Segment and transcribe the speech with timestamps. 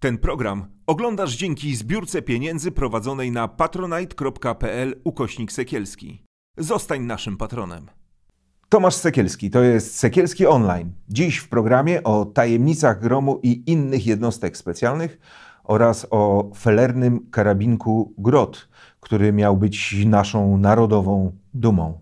[0.00, 6.24] Ten program oglądasz dzięki zbiórce pieniędzy prowadzonej na patronite.pl ukośnik Sekielski.
[6.58, 7.86] Zostań naszym patronem.
[8.68, 10.92] Tomasz Sekielski, to jest Sekielski Online.
[11.08, 15.18] Dziś w programie o tajemnicach gromu i innych jednostek specjalnych
[15.64, 18.68] oraz o felernym karabinku Grot,
[19.00, 22.00] który miał być naszą narodową dumą.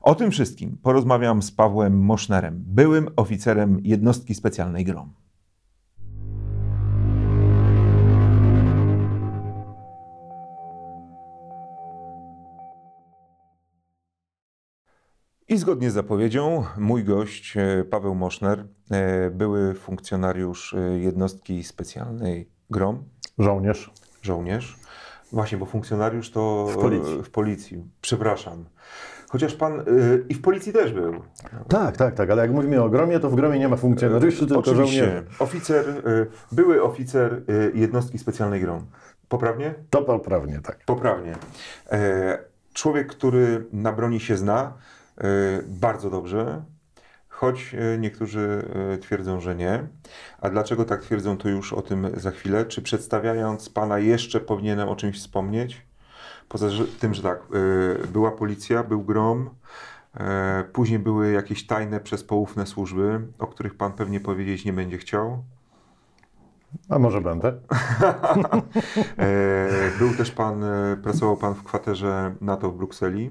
[0.00, 5.23] O tym wszystkim porozmawiam z Pawłem Mosznerem, byłym oficerem jednostki specjalnej GROM.
[15.48, 22.48] I zgodnie z zapowiedzią, mój gość e, Paweł Moszner, e, były funkcjonariusz e, jednostki specjalnej
[22.70, 23.04] GROM.
[23.38, 23.90] Żołnierz.
[24.22, 24.76] Żołnierz.
[25.32, 27.22] Właśnie, bo funkcjonariusz to W policji.
[27.22, 27.84] w policji.
[28.00, 28.64] Przepraszam.
[29.28, 31.22] Chociaż pan y, i w policji też był.
[31.68, 34.58] Tak, tak, tak, ale jak mówimy o gromie, to w gromie nie ma funkcjonariuszy, tylko
[34.58, 35.04] Oczywiście.
[35.04, 35.26] żołnierzy.
[35.38, 38.86] Oficer, y, były oficer y, jednostki specjalnej GROM.
[39.28, 39.74] Poprawnie?
[39.90, 40.84] To poprawnie, tak.
[40.86, 41.34] Poprawnie.
[42.72, 44.72] Człowiek, który na broni się zna
[45.66, 46.62] bardzo dobrze,
[47.34, 49.86] choć e, niektórzy e, twierdzą, że nie.
[50.40, 52.66] A dlaczego tak twierdzą, to już o tym za chwilę.
[52.66, 55.86] Czy przedstawiając pana jeszcze powinienem o czymś wspomnieć?
[56.48, 56.68] Poza
[57.00, 57.38] tym, że tak,
[58.04, 59.50] e, była policja, był grom,
[60.14, 65.44] e, później były jakieś tajne, przezpoufne służby, o których pan pewnie powiedzieć nie będzie chciał.
[66.88, 67.52] A może będę?
[69.18, 73.30] E, Był też pan, e, pracował pan w kwaterze NATO w Brukseli.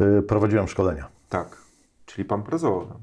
[0.00, 1.08] Y, Prowadziłem szkolenia.
[1.28, 1.56] Tak,
[2.06, 2.98] czyli pan pracował tam.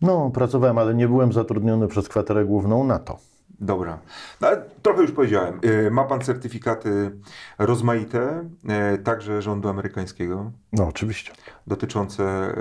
[0.00, 3.18] No, pracowałem, ale nie byłem zatrudniony przez kwaterę główną NATO.
[3.60, 3.98] Dobra.
[4.40, 5.60] No, ale trochę już powiedziałem.
[5.86, 7.10] E, Ma pan certyfikaty
[7.58, 11.32] rozmaite, e, także rządu amerykańskiego, No, oczywiście.
[11.66, 12.54] dotyczące,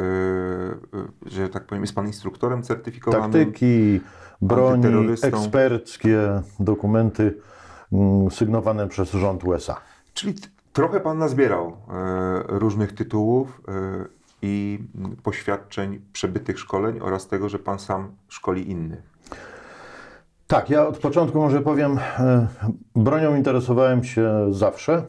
[1.25, 3.31] że tak powiem, jest pan instruktorem certyfikowanym.
[3.31, 4.01] Taktyki,
[4.41, 4.85] broni,
[5.23, 7.37] eksperckie dokumenty
[7.93, 9.77] mm, sygnowane przez rząd USA.
[10.13, 10.35] Czyli
[10.73, 11.73] trochę pan nazbierał e,
[12.47, 14.05] różnych tytułów e,
[14.41, 14.79] i
[15.23, 19.13] poświadczeń przebytych szkoleń oraz tego, że pan sam szkoli innych.
[20.47, 22.47] Tak, ja od początku może powiem, e,
[22.95, 25.03] bronią interesowałem się zawsze.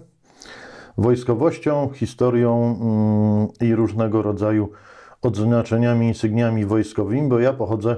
[0.98, 4.70] Wojskowością, historią mm, i różnego rodzaju
[5.22, 7.96] odznaczeniami, insygniami wojskowymi, bo ja pochodzę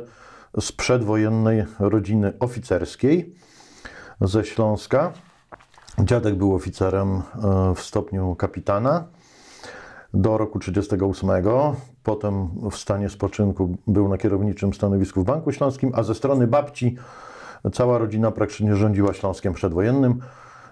[0.60, 3.34] z przedwojennej rodziny oficerskiej
[4.20, 5.12] ze Śląska.
[6.04, 7.22] Dziadek był oficerem e,
[7.74, 9.04] w stopniu kapitana
[10.14, 11.76] do roku 1938.
[12.02, 16.96] Potem w stanie spoczynku był na kierowniczym stanowisku w Banku Śląskim, a ze strony babci
[17.72, 20.20] cała rodzina praktycznie rządziła Śląskiem przedwojennym.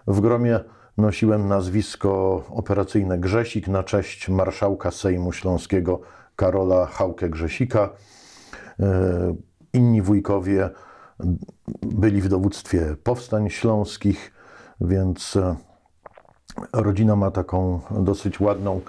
[0.07, 0.61] W gromie
[0.97, 6.01] nosiłem nazwisko operacyjne Grzesik na cześć marszałka Sejmu Śląskiego
[6.37, 7.91] Karola Hałkę Grzesika.
[8.81, 9.35] E,
[9.73, 10.71] Inni wujkowie
[11.83, 14.34] byli w dowództwie powstań śląskich,
[14.81, 15.57] więc e,
[16.73, 18.81] rodzina ma taką dosyć ładną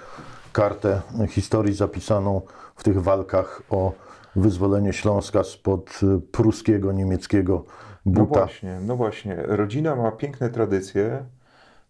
[0.52, 2.40] kartę historii zapisaną
[2.76, 3.92] w tych walkach o
[4.36, 7.64] wyzwolenie Śląska spod e, pruskiego, niemieckiego
[8.06, 8.40] No buta.
[8.40, 9.36] właśnie, no właśnie.
[9.46, 11.24] Rodzina ma piękne tradycje,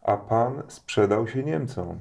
[0.03, 1.99] a pan sprzedał się Niemcom.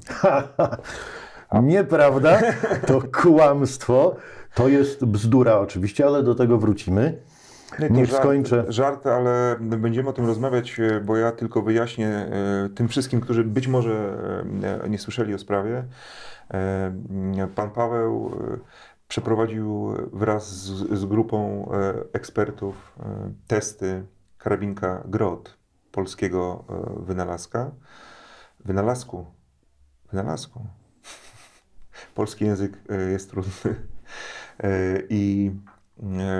[1.63, 2.39] Nieprawda,
[2.87, 4.15] to kłamstwo.
[4.55, 7.17] To jest bzdura oczywiście, ale do tego wrócimy.
[7.79, 8.65] Nie, to Niech żart, skończę.
[8.67, 13.43] Żart, ale będziemy o tym rozmawiać, e, bo ja tylko wyjaśnię e, tym wszystkim, którzy
[13.43, 14.17] być może
[14.83, 15.83] e, nie słyszeli o sprawie.
[17.55, 18.31] Pan Paweł
[19.07, 21.69] przeprowadził wraz z, z grupą
[22.13, 22.99] ekspertów
[23.47, 24.03] testy
[24.37, 25.57] karabinka GROT,
[25.91, 26.63] polskiego
[26.99, 27.71] wynalazka.
[28.65, 29.25] Wynalazku.
[30.11, 30.65] Wynalazku.
[32.15, 32.77] Polski język
[33.11, 33.75] jest trudny.
[35.09, 35.51] I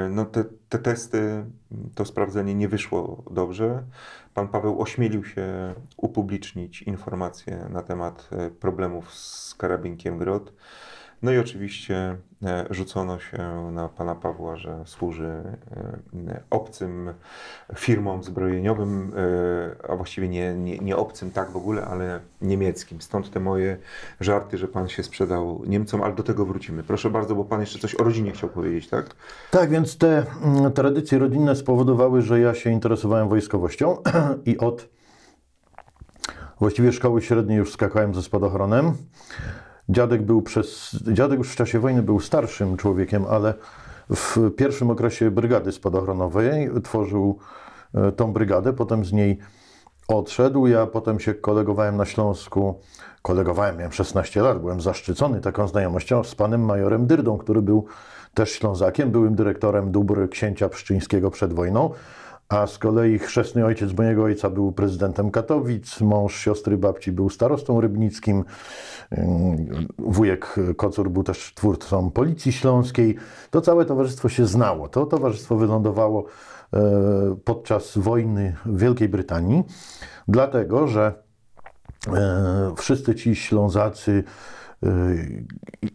[0.10, 1.46] no te, te testy,
[1.96, 3.84] to sprawdzenie nie wyszło dobrze.
[4.34, 10.54] Pan Paweł ośmielił się upublicznić informacje na temat e, problemów z karabinkiem GROT.
[11.24, 15.44] No i oczywiście e, rzucono się na pana Pawła, że służy
[16.28, 17.14] e, obcym
[17.76, 23.02] firmom zbrojeniowym, e, a właściwie nie, nie, nie obcym tak w ogóle, ale niemieckim.
[23.02, 23.78] Stąd te moje
[24.20, 26.84] żarty, że pan się sprzedał Niemcom, ale do tego wrócimy.
[26.84, 29.16] Proszę bardzo, bo pan jeszcze coś o rodzinie chciał powiedzieć, tak?
[29.52, 33.98] Tak, więc te mm, tradycje rodzinne spowodowały, że ja się interesowałem wojskowością
[34.46, 34.90] i od
[36.60, 38.94] właściwie szkoły średniej już skakałem ze spadochronem.
[39.90, 43.54] Dziadek był przez, dziadek już w czasie wojny był starszym człowiekiem, ale
[44.10, 47.40] w pierwszym okresie brygady spadochronowej tworzył
[47.94, 49.40] e, tą brygadę, potem z niej
[50.08, 50.68] odszedł.
[50.68, 52.80] Ja potem się kolegowałem na Śląsku.
[53.22, 57.86] Kolegowałem, miałem 16 lat, byłem zaszczycony taką znajomością z panem majorem Dyrdą, który był
[58.34, 61.90] też Ślązakiem, byłym dyrektorem dóbr księcia pszczyńskiego przed wojną.
[62.50, 67.82] A z kolei chrzestny ojciec mojego ojca był prezydentem Katowic, mąż siostry babci był starostą
[67.82, 68.44] rybnickim,
[69.98, 73.16] wujek Kocur był też twórcą Policji Śląskiej.
[73.52, 74.90] To całe towarzystwo się znało.
[74.90, 76.26] To towarzystwo wylądowało
[76.74, 76.80] e,
[77.46, 79.64] podczas wojny w Wielkiej Brytanii,
[80.28, 81.14] dlatego że
[82.08, 84.24] e, wszyscy ci Ślązacy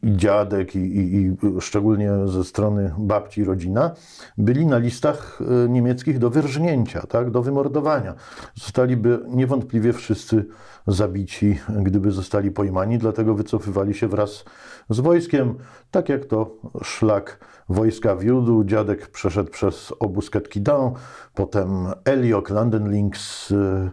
[0.03, 3.95] i dziadek, i, i, i, szczególnie ze strony babci rodzina,
[4.39, 8.15] byli na listach e, niemieckich do wyrżnięcia, tak, do wymordowania.
[8.55, 10.47] Zostaliby niewątpliwie wszyscy
[10.87, 14.45] zabici, gdyby zostali pojmani, dlatego wycofywali się wraz
[14.91, 15.55] z wojskiem,
[15.91, 17.39] tak jak to szlak
[17.69, 18.65] wojska wiódł.
[18.65, 20.93] Dziadek przeszedł przez obóz Ketkidan,
[21.35, 23.91] potem Eliok, London Links e,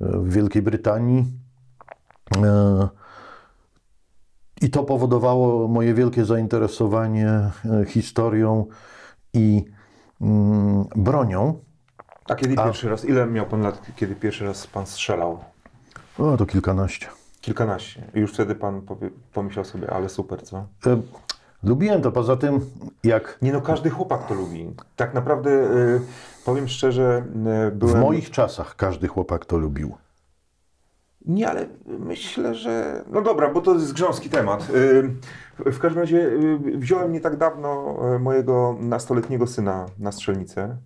[0.00, 1.24] w Wielkiej Brytanii.
[4.62, 7.50] I to powodowało moje wielkie zainteresowanie e,
[7.86, 8.66] historią
[9.34, 9.64] i
[10.20, 11.60] mm, bronią.
[12.28, 12.64] A kiedy A...
[12.64, 15.38] pierwszy raz, ile miał pan lat, kiedy pierwszy raz pan strzelał?
[16.18, 17.06] O, to kilkanaście.
[17.40, 18.02] Kilkanaście.
[18.14, 20.56] I już wtedy pan powie, pomyślał sobie, ale super, co?
[20.86, 21.00] E,
[21.62, 22.60] lubiłem to, poza tym
[23.04, 23.38] jak...
[23.42, 24.74] Nie no, każdy chłopak to lubi.
[24.96, 26.00] Tak naprawdę, y,
[26.44, 27.24] powiem szczerze,
[27.68, 27.96] y, byłem...
[27.96, 29.94] W moich czasach każdy chłopak to lubił.
[31.26, 33.04] Nie, ale myślę, że.
[33.10, 34.68] No dobra, bo to jest grząski temat.
[35.58, 40.76] W każdym razie y, wziąłem nie tak dawno y, mojego nastoletniego syna na strzelnicę.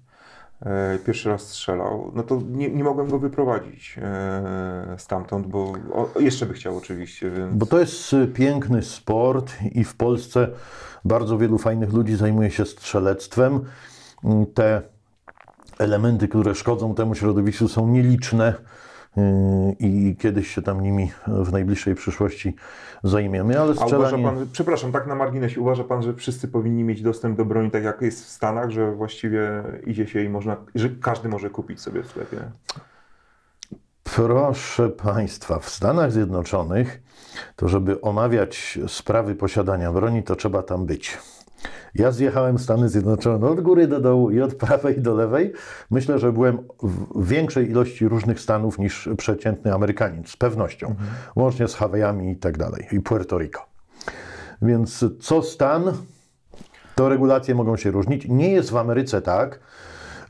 [0.94, 2.12] Y, pierwszy raz strzelał.
[2.15, 4.00] No to nie, nie mogłem go wyprowadzić
[4.99, 5.73] stamtąd, bo
[6.21, 7.31] jeszcze by chciał oczywiście.
[7.31, 7.55] Więc...
[7.55, 10.49] Bo to jest piękny sport i w Polsce
[11.05, 13.61] bardzo wielu fajnych ludzi zajmuje się strzelectwem.
[14.55, 14.82] Te
[15.79, 18.55] elementy, które szkodzą temu środowisku, są nieliczne
[19.79, 22.55] i kiedyś się tam nimi w najbliższej przyszłości
[23.05, 23.95] zajmiemy, ale strzelanie...
[23.95, 27.45] A uważa pan, przepraszam, tak na marginesie, uważa pan, że wszyscy powinni mieć dostęp do
[27.45, 31.51] broni tak jak jest w Stanach, że właściwie idzie się i można, że każdy może
[31.51, 32.37] kupić sobie w sklepie?
[34.05, 37.03] Proszę Państwa, w Stanach Zjednoczonych
[37.57, 41.19] to żeby omawiać sprawy posiadania broni, to trzeba tam być.
[41.98, 45.52] Ja zjechałem Stany Zjednoczone od góry do dołu i od prawej do lewej.
[45.90, 46.58] Myślę, że byłem
[47.14, 50.87] w większej ilości różnych stanów niż przeciętny Amerykanin, z pewnością.
[50.87, 51.08] Mhm.
[51.37, 53.66] Łącznie z Hawajami i tak dalej, i Puerto Rico.
[54.62, 55.93] Więc co stan,
[56.94, 58.28] to regulacje mogą się różnić.
[58.28, 59.60] Nie jest w Ameryce tak,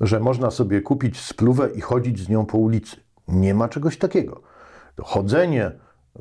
[0.00, 2.96] że można sobie kupić spluwę i chodzić z nią po ulicy.
[3.28, 4.40] Nie ma czegoś takiego.
[5.02, 5.72] Chodzenie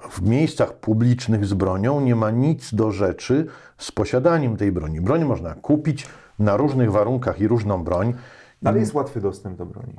[0.01, 3.45] w miejscach publicznych z bronią nie ma nic do rzeczy
[3.77, 5.01] z posiadaniem tej broni.
[5.01, 6.07] Broń można kupić
[6.39, 8.13] na różnych warunkach i różną broń.
[8.63, 9.94] Ale jest łatwy dostęp do broni.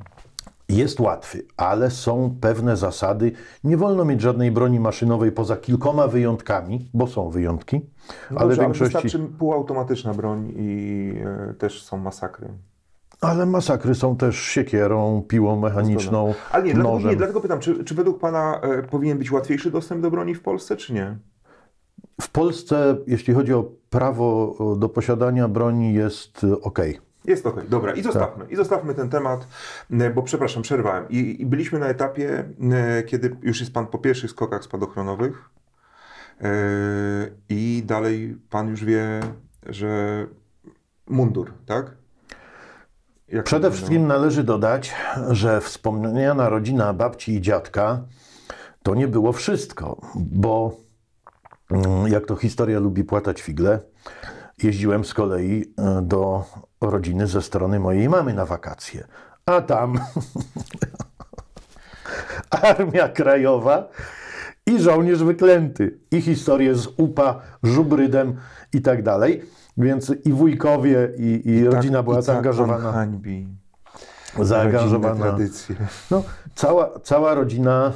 [0.69, 3.31] Jest łatwy, ale są pewne zasady.
[3.63, 7.81] Nie wolno mieć żadnej broni maszynowej poza kilkoma wyjątkami, bo są wyjątki.
[8.31, 8.93] No ale w większości.
[8.93, 11.13] Wystarczy półautomatyczna broń i
[11.49, 12.47] e, też są masakry.
[13.21, 16.33] Ale masakry są też siekierą, piłą mechaniczną.
[16.51, 16.83] Ale nie, nożem.
[16.83, 20.35] Dlatego, nie dlatego pytam, czy, czy według Pana e, powinien być łatwiejszy dostęp do broni
[20.35, 21.17] w Polsce, czy nie?
[22.21, 26.79] W Polsce, jeśli chodzi o prawo do posiadania broni, jest e, ok.
[27.25, 27.93] Jest ok, dobra.
[27.93, 28.51] I zostawmy, tak.
[28.51, 29.47] i zostawmy ten temat,
[29.91, 31.05] e, bo przepraszam, przerwałem.
[31.09, 35.49] I, I, byliśmy na etapie, e, kiedy już jest Pan po pierwszych skokach spadochronowych
[37.49, 39.19] i dalej Pan już wie,
[39.65, 40.25] że
[41.07, 41.95] mundur, tak?
[43.27, 44.95] Jak Przede wszystkim należy dodać,
[45.29, 48.01] że wspomniana rodzina babci i dziadka
[48.83, 50.77] to nie było wszystko, bo
[51.71, 53.79] mm, jak to historia lubi płatać figle,
[54.63, 56.43] jeździłem z kolei e, do
[56.81, 59.07] rodziny ze strony mojej mamy na wakacje.
[59.45, 59.99] A tam
[62.49, 63.89] Armia Krajowa
[64.65, 65.99] i żołnierz wyklęty.
[66.11, 68.37] I historie z UPA, żubrydem
[68.73, 69.56] i tak dalej.
[69.77, 72.83] Więc i wujkowie, i, i, I tak- rodzina tak, była i zaangażowana.
[72.83, 73.47] Tak hańbi.
[74.41, 75.37] Zaangażowana.
[76.11, 76.23] No,
[76.55, 77.91] cała, cała rodzina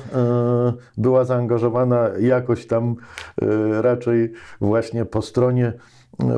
[0.98, 2.96] y, była zaangażowana jakoś tam
[3.42, 5.74] y, raczej właśnie po stronie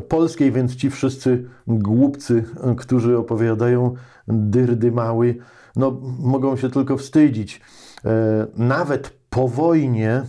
[0.09, 2.43] polskiej, więc ci wszyscy głupcy,
[2.77, 3.93] którzy opowiadają
[4.27, 5.35] dyrdy mały,
[5.75, 7.61] no, mogą się tylko wstydzić.
[8.05, 8.09] Y,
[8.57, 10.23] nawet po wojnie,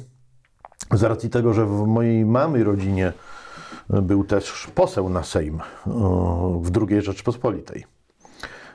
[0.94, 3.12] z racji tego, że w mojej mamy rodzinie
[3.90, 5.60] był też poseł na Sejm
[6.62, 7.84] w II Rzeczpospolitej.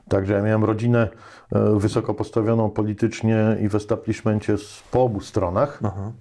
[0.10, 1.10] Także ja miałem rodzinę
[1.52, 4.56] e, wysoko postawioną politycznie i w establishmencie
[4.92, 5.80] po obu stronach.
[5.84, 6.12] Aha.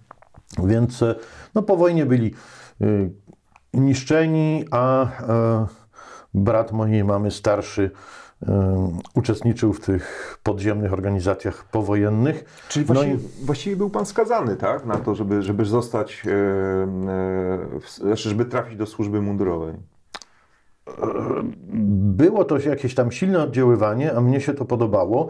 [0.64, 1.14] Więc e,
[1.54, 2.34] no, po wojnie byli
[2.80, 2.84] e,
[3.74, 5.06] niszczeni, a
[6.34, 7.90] brat mojej mamy starszy
[9.14, 12.64] uczestniczył w tych podziemnych organizacjach powojennych.
[12.68, 13.44] Czyli no właściwie, i...
[13.44, 14.86] właściwie, był pan skazany, tak?
[14.86, 19.74] Na to, żeby, żeby zostać, e, żeby trafić do służby mundurowej.
[22.18, 25.28] było to jakieś tam silne oddziaływanie, a mnie się to podobało.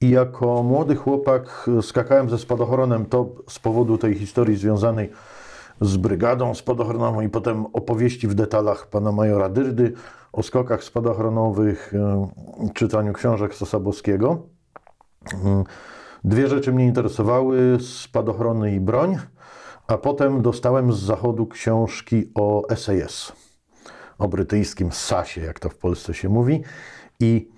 [0.00, 5.10] I jako młody chłopak skakałem ze spadochronem to z powodu tej historii związanej
[5.80, 9.92] z brygadą spadochronową i potem opowieści w detalach pana majora Dyrdy
[10.32, 11.92] o skokach spadochronowych,
[12.74, 14.42] czytaniu książek Sosabowskiego.
[15.44, 15.64] Mm,
[16.24, 19.18] dwie rzeczy mnie interesowały, spadochrony i broń,
[19.86, 23.32] a potem dostałem z zachodu książki o SAS,
[24.18, 26.62] o brytyjskim SAS-ie, jak to w Polsce się mówi
[27.20, 27.48] i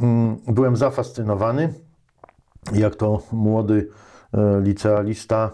[0.00, 1.74] mm, byłem zafascynowany,
[2.72, 3.88] jak to młody
[4.34, 5.50] e, licealista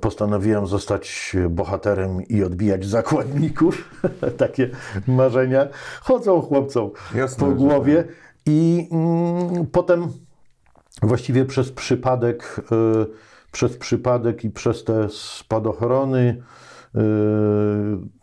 [0.00, 3.90] postanowiłem zostać bohaterem i odbijać zakładników.
[4.36, 4.70] Takie
[5.06, 5.68] marzenia
[6.00, 7.96] chodzą chłopcom Jasne, po głowie.
[7.96, 8.14] Tak.
[8.46, 10.08] I mm, potem
[11.02, 12.60] właściwie przez przypadek,
[13.02, 13.06] y,
[13.52, 16.42] przez przypadek i przez te spadochrony
[16.94, 16.98] y,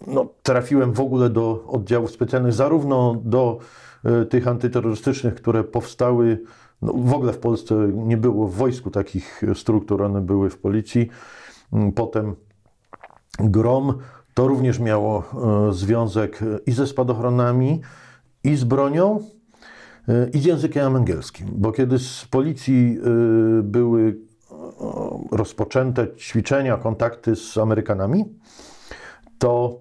[0.08, 3.60] no, trafiłem w ogóle do oddziałów specjalnych, zarówno do
[4.22, 6.42] y, tych antyterrorystycznych, które powstały
[6.82, 11.10] no, w ogóle w Polsce nie było w wojsku takich struktur, one były w policji.
[11.74, 12.36] Mm, potem
[13.40, 13.94] GROM
[14.34, 15.24] to również miało
[15.70, 17.82] e, związek i ze spadochronami,
[18.44, 19.20] i z bronią,
[20.08, 21.48] e, i z językiem angielskim.
[21.52, 22.98] Bo kiedy z policji
[23.60, 24.18] e, były
[25.32, 28.26] rozpoczęte ćwiczenia, kontakty z Amerykanami,
[29.38, 29.80] to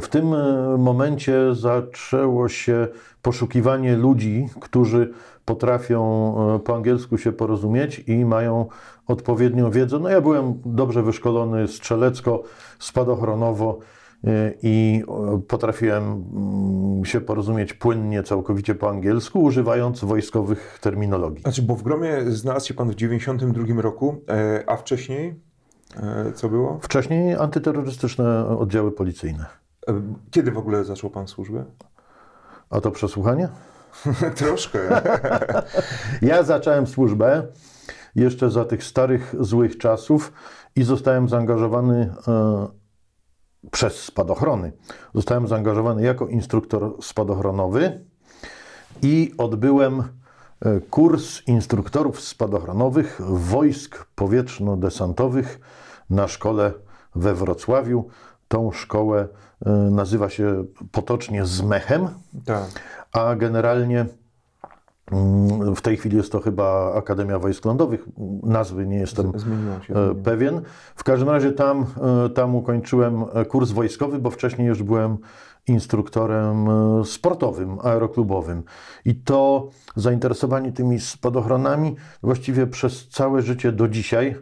[0.00, 0.34] w tym
[0.78, 2.88] momencie zaczęło się
[3.22, 5.12] poszukiwanie ludzi, którzy
[5.44, 8.66] potrafią e, po angielsku się porozumieć i mają
[9.06, 9.98] odpowiednią wiedzę.
[9.98, 12.42] No ja byłem dobrze wyszkolony strzelecko,
[12.78, 13.78] spadochronowo
[14.24, 21.42] e, i e, potrafiłem mm, się porozumieć płynnie, całkowicie po angielsku, używając wojskowych terminologii.
[21.42, 24.24] Znaczy, bo w Gromie znalazł się Pan w 92 roku,
[24.66, 25.51] a wcześniej
[26.34, 26.78] co było?
[26.82, 29.46] Wcześniej antyterrorystyczne oddziały policyjne.
[30.30, 31.64] Kiedy w ogóle zaczął Pan służbę?
[32.70, 33.48] A to przesłuchanie?
[34.36, 34.78] Troszkę.
[36.22, 37.46] ja zacząłem służbę
[38.14, 40.32] jeszcze za tych starych, złych czasów
[40.76, 42.68] i zostałem zaangażowany e,
[43.70, 44.72] przez spadochrony.
[45.14, 48.04] Zostałem zaangażowany jako instruktor spadochronowy
[49.02, 55.60] i odbyłem e, kurs instruktorów spadochronowych wojsk powietrzno-desantowych
[56.12, 56.72] na szkole
[57.14, 58.08] we Wrocławiu.
[58.48, 59.28] Tą szkołę
[59.66, 62.08] e, nazywa się potocznie Zmechem,
[62.44, 62.68] tak.
[63.12, 64.06] a generalnie
[65.12, 68.06] mm, w tej chwili jest to chyba Akademia Wojsk Lądowych.
[68.42, 69.32] Nazwy nie jestem
[69.86, 70.62] się, e, pewien.
[70.96, 71.86] W każdym razie tam,
[72.26, 75.18] e, tam ukończyłem kurs wojskowy, bo wcześniej już byłem
[75.66, 76.68] instruktorem
[77.04, 78.62] sportowym, aeroklubowym.
[79.04, 84.36] I to zainteresowanie tymi spadochronami właściwie przez całe życie do dzisiaj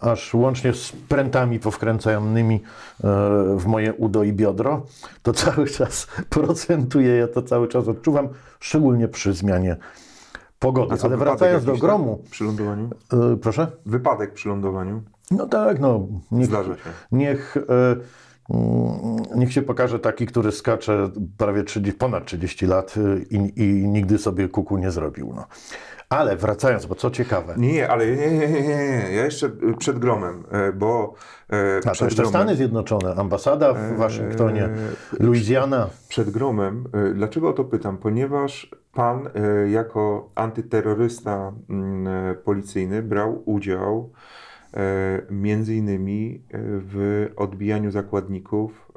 [0.00, 3.08] aż łącznie z prętami powkręcanymi e,
[3.56, 4.86] w moje udo i biodro,
[5.22, 8.28] to cały czas procentuje, ja to cały czas odczuwam,
[8.60, 9.76] szczególnie przy zmianie
[10.58, 10.96] pogody.
[11.04, 12.20] Ale wracając do gromu.
[12.22, 12.30] Tak?
[12.30, 12.90] Przy lądowaniu?
[13.12, 13.66] E, proszę?
[13.86, 15.02] Wypadek przy lądowaniu?
[15.30, 16.06] No tak, no.
[16.30, 16.90] Niech, Zdarza się.
[17.12, 17.96] Niech, e,
[19.34, 22.94] niech się pokaże taki, który skacze prawie 30, ponad 30 lat
[23.30, 25.32] i, i nigdy sobie kuku nie zrobił.
[25.36, 25.46] No.
[26.12, 27.54] Ale wracając, bo co ciekawe.
[27.56, 29.08] Nie, ale nie, nie, nie, nie.
[29.12, 31.14] Ja jeszcze przed gromem, e, bo.
[31.52, 34.68] E, A to jeszcze gromem, Stany Zjednoczone, ambasada w e, Waszyngtonie,
[35.20, 35.88] Luizjana.
[36.08, 36.84] Przed gromem.
[37.14, 37.98] Dlaczego o to pytam?
[37.98, 39.28] Ponieważ pan,
[39.70, 44.10] jako antyterrorysta mm, policyjny, brał udział
[45.30, 48.92] między innymi w odbijaniu zakładników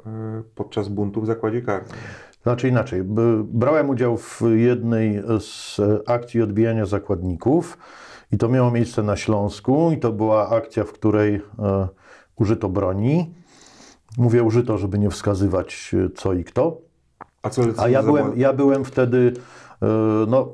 [0.54, 1.92] podczas buntu w zakładzie karnym.
[2.42, 3.02] Znaczy inaczej,
[3.44, 7.78] brałem udział w jednej z akcji odbijania zakładników
[8.32, 11.88] i to miało miejsce na Śląsku i to była akcja, w której e,
[12.36, 13.34] użyto broni.
[14.18, 16.78] Mówię użyto, żeby nie wskazywać e, co i kto.
[17.42, 19.32] A, co, co A ja, byłem, ja byłem wtedy
[19.82, 19.86] e,
[20.28, 20.48] no,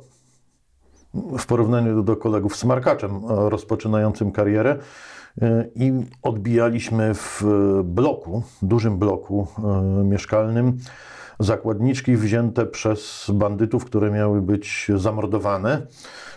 [1.39, 4.79] w porównaniu do kolegów smarkaczem rozpoczynającym karierę
[5.75, 7.43] i odbijaliśmy w
[7.85, 9.47] bloku, dużym bloku
[10.05, 10.79] mieszkalnym
[11.39, 15.87] zakładniczki wzięte przez bandytów, które miały być zamordowane.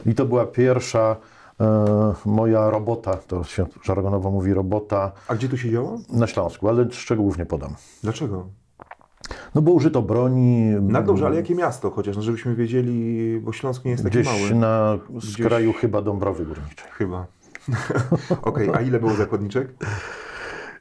[0.06, 1.16] I to była pierwsza
[1.62, 5.12] e, moja robota, to się żargonowo mówi robota.
[5.28, 6.00] A gdzie tu się działo?
[6.14, 7.76] Na Śląsku, ale szczegółów nie podam.
[8.04, 8.48] Dlaczego?
[9.56, 10.66] No bo użyto broni.
[10.82, 14.42] No dobrze, ale jakie miasto chociaż, no żebyśmy wiedzieli, bo Śląsk nie jest taki Gdzieś
[14.42, 14.56] mały.
[14.56, 14.98] na
[15.32, 15.82] skraju Gdzieś...
[15.82, 16.88] chyba Dąbrowy Górniczej.
[16.92, 17.26] Chyba.
[18.42, 19.74] Okej, okay, a ile było zakładniczek?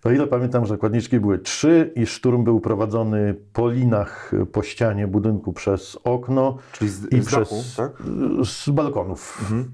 [0.04, 5.52] O ile pamiętam, zakładniczki były trzy i szturm był prowadzony po linach po ścianie budynku
[5.52, 6.58] przez okno.
[6.72, 8.02] Czyli z, i z przez, dachu, tak?
[8.46, 9.38] Z balkonów.
[9.40, 9.72] Mhm.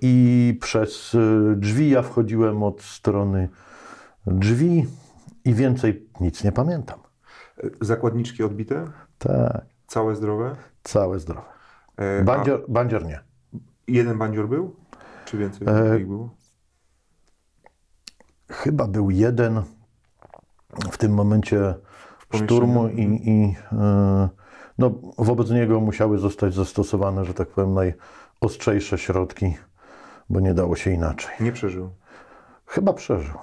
[0.00, 1.16] I przez
[1.56, 3.48] drzwi ja wchodziłem od strony
[4.26, 4.86] drzwi
[5.44, 6.98] i więcej nic nie pamiętam.
[7.80, 8.84] Zakładniczki odbite?
[9.18, 10.56] Tak, Całe zdrowe?
[10.82, 11.46] całe zdrowe.
[11.96, 13.20] E, Bandzior, bandzior nie.
[13.88, 14.81] jeden bandzior był?
[15.32, 16.30] Czy więcej E, było?
[18.50, 19.62] Chyba był jeden
[20.92, 21.56] w tym momencie
[22.28, 22.44] pomieszczeniu?
[22.44, 24.28] szturmu i, i e,
[24.78, 29.56] no, wobec niego musiały zostać zastosowane, że tak powiem, najostrzejsze środki,
[30.30, 31.30] bo nie dało się inaczej.
[31.40, 31.90] Nie przeżył.
[32.66, 33.38] Chyba przeżył.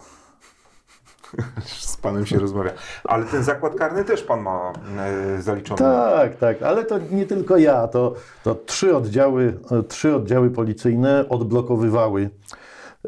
[1.65, 2.71] Z panem się rozmawia.
[3.03, 5.77] Ale ten zakład karny też pan ma e, zaliczony.
[5.77, 11.29] Tak, tak, ale to nie tylko ja, to, to trzy, oddziały, e, trzy oddziały policyjne
[11.29, 12.29] odblokowywały.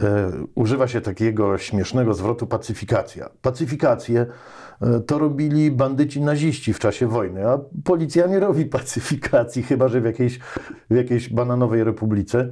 [0.01, 3.29] E, używa się takiego śmiesznego zwrotu pacyfikacja.
[3.41, 4.25] Pacyfikację
[4.81, 10.01] e, to robili bandyci naziści w czasie wojny, a policja nie robi pacyfikacji, chyba że
[10.01, 10.39] w jakiejś,
[10.89, 12.49] w jakiejś bananowej republice.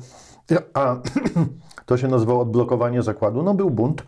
[0.74, 0.96] A
[1.86, 3.44] to się nazywało odblokowanie zakładu.
[3.44, 4.04] No był bunt.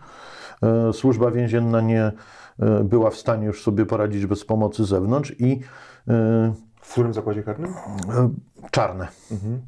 [0.64, 2.12] E, Służba więzienna nie
[2.60, 5.60] e, była w stanie już sobie poradzić bez pomocy zewnątrz i
[6.08, 7.74] e, W którym zakładzie karnym?
[8.72, 9.08] czarne.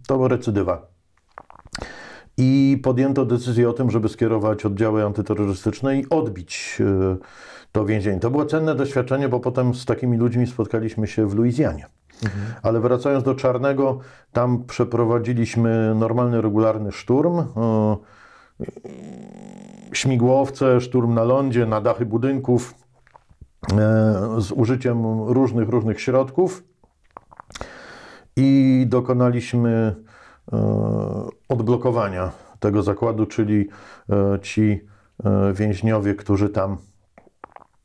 [0.08, 0.88] To była recydywa.
[2.38, 6.82] I podjęto decyzję o tym, żeby skierować oddziały antyterrorystyczne i odbić
[7.72, 8.20] to więzienie.
[8.20, 11.86] To było cenne doświadczenie, bo potem z takimi ludźmi spotkaliśmy się w Luizjanie.
[12.64, 14.00] Ale wracając do Czarnego,
[14.32, 17.44] tam przeprowadziliśmy normalny, regularny szturm.
[19.94, 22.76] Śmigłowce, szturm na lądzie, na dachy budynków
[23.72, 23.76] e,
[24.42, 26.64] z użyciem różnych, różnych środków.
[28.36, 29.96] I dokonaliśmy
[30.54, 30.58] e,
[31.50, 33.70] odblokowania tego zakładu, czyli
[34.10, 34.88] e, ci
[35.54, 36.78] więźniowie, którzy tam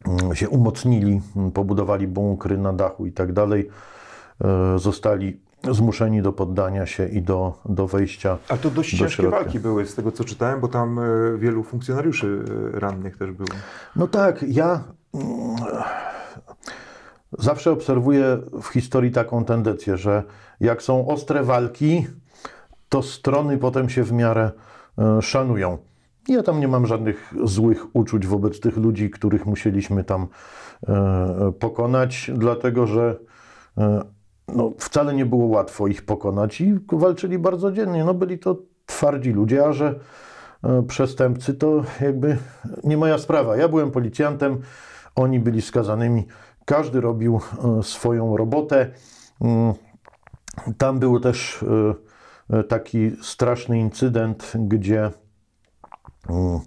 [0.06, 3.68] mm, się umocnili, m, pobudowali bunkry na dachu i tak dalej,
[4.76, 8.38] zostali zmuszeni do poddania się i do, do wejścia.
[8.48, 9.38] A to dość Do ciężkie środka.
[9.40, 11.02] walki były z tego co czytałem, bo tam e,
[11.38, 13.48] wielu funkcjonariuszy e, rannych też było.
[13.96, 14.84] No tak, ja
[15.14, 15.56] mm,
[17.38, 20.22] zawsze obserwuję w historii taką tendencję, że
[20.60, 22.06] jak są ostre walki,
[22.88, 24.50] to strony potem się w miarę
[24.98, 25.78] e, szanują.
[26.28, 30.26] Ja tam nie mam żadnych złych uczuć wobec tych ludzi, których musieliśmy tam
[31.60, 33.16] pokonać, dlatego że
[34.48, 38.04] no, wcale nie było łatwo ich pokonać i walczyli bardzo dziennie.
[38.04, 38.56] No, byli to
[38.86, 40.00] twardzi ludzie, a że
[40.64, 42.38] e, przestępcy to jakby
[42.84, 43.56] nie moja sprawa.
[43.56, 44.60] Ja byłem policjantem,
[45.14, 46.26] oni byli skazanymi.
[46.64, 47.40] Każdy robił
[47.78, 48.90] e, swoją robotę.
[49.40, 49.74] Mm,
[50.78, 51.64] Tam był też
[52.50, 55.10] e, taki straszny incydent, gdzie
[56.30, 56.60] mm,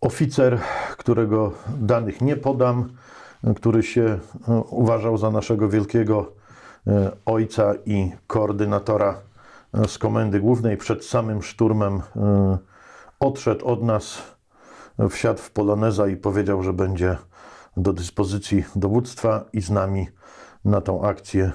[0.00, 0.60] oficer,
[0.96, 2.88] którego danych nie podam,
[3.54, 4.02] który się
[4.48, 6.32] e, uważał za naszego wielkiego
[6.86, 9.20] e, ojca i koordynatora
[9.74, 12.00] e, z Komendy Głównej, przed samym szturmem
[13.20, 14.22] odszedł od nas,
[15.10, 17.16] wsiadł w Poloneza i powiedział, że będzie
[17.76, 20.08] do dyspozycji dowództwa i z nami
[20.64, 21.52] na tą akcję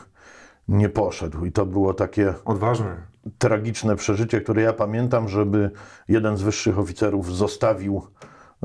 [0.67, 1.45] nie poszedł.
[1.45, 2.95] I to było takie Odważny.
[3.37, 5.71] tragiczne przeżycie, które ja pamiętam, żeby
[6.07, 8.01] jeden z wyższych oficerów zostawił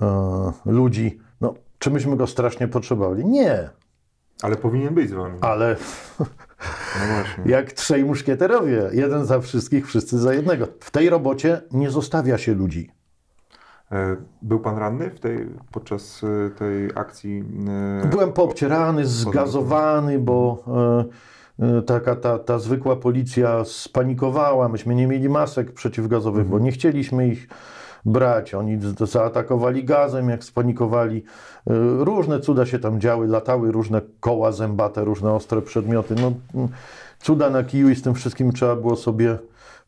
[0.02, 1.25] e, ludzi.
[1.78, 3.24] Czy myśmy go strasznie potrzebowali?
[3.24, 3.70] Nie,
[4.42, 5.38] Ale powinien być z wami.
[5.40, 5.76] ale
[6.18, 7.44] No właśnie.
[7.56, 10.66] jak trzej muszkieterowie, jeden za wszystkich, wszyscy za jednego.
[10.80, 12.90] W tej robocie nie zostawia się ludzi.
[13.92, 17.44] E, Był pan ranny w tej, podczas e, tej akcji?
[18.04, 20.64] e, Byłem poobcierany, zgazowany, bo
[21.86, 24.68] taka ta, ta zwykła policja spanikowała.
[24.68, 27.48] Myśmy nie mieli masek przeciwgazowych, bo nie chcieliśmy ich
[28.06, 28.54] brać.
[28.54, 31.24] Oni zaatakowali gazem, jak spanikowali.
[31.66, 31.72] E,
[32.04, 36.14] Różne cuda się tam działy, latały różne koła zębate, różne ostre przedmioty.
[36.14, 36.68] No, mm,
[37.18, 39.38] cuda na kiju i z tym wszystkim trzeba było sobie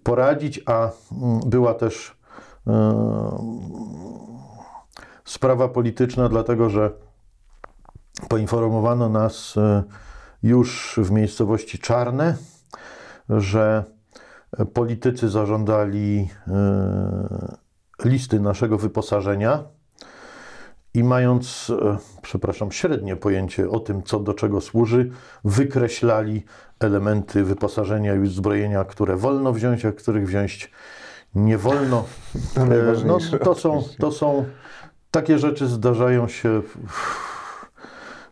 [0.02, 2.16] poradzić, a mm, była też
[2.66, 2.72] e,
[5.24, 6.90] sprawa polityczna, dlatego że
[8.28, 9.82] poinformowano nas e,
[10.42, 12.36] już w miejscowości Czarne,
[13.28, 13.84] że
[14.74, 17.67] politycy zażądali e,
[18.04, 19.64] listy naszego wyposażenia
[20.94, 25.10] i mając, e, przepraszam, średnie pojęcie o tym, co do czego służy,
[25.44, 26.44] wykreślali
[26.80, 30.70] elementy wyposażenia i uzbrojenia, które wolno wziąć, a których wziąć
[31.34, 32.04] nie wolno.
[32.56, 34.44] E, No, to, są, to są
[35.10, 36.76] takie rzeczy zdarzają się w,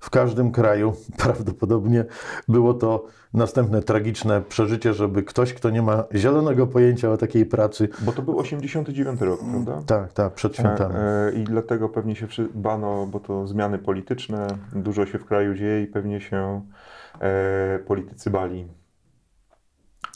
[0.07, 0.93] w każdym kraju.
[1.25, 2.05] Prawdopodobnie
[2.49, 7.89] było to następne tragiczne przeżycie, żeby ktoś, kto nie ma zielonego pojęcia o takiej pracy,
[8.01, 9.83] Bo to był 89 rok, prawda?
[9.87, 10.95] tak, tak, przed świętami.
[10.97, 15.83] E, I dlatego pewnie się bano, bo to zmiany polityczne, dużo się w kraju dzieje
[15.83, 16.63] i pewnie się
[17.21, 18.69] e, politycy bali.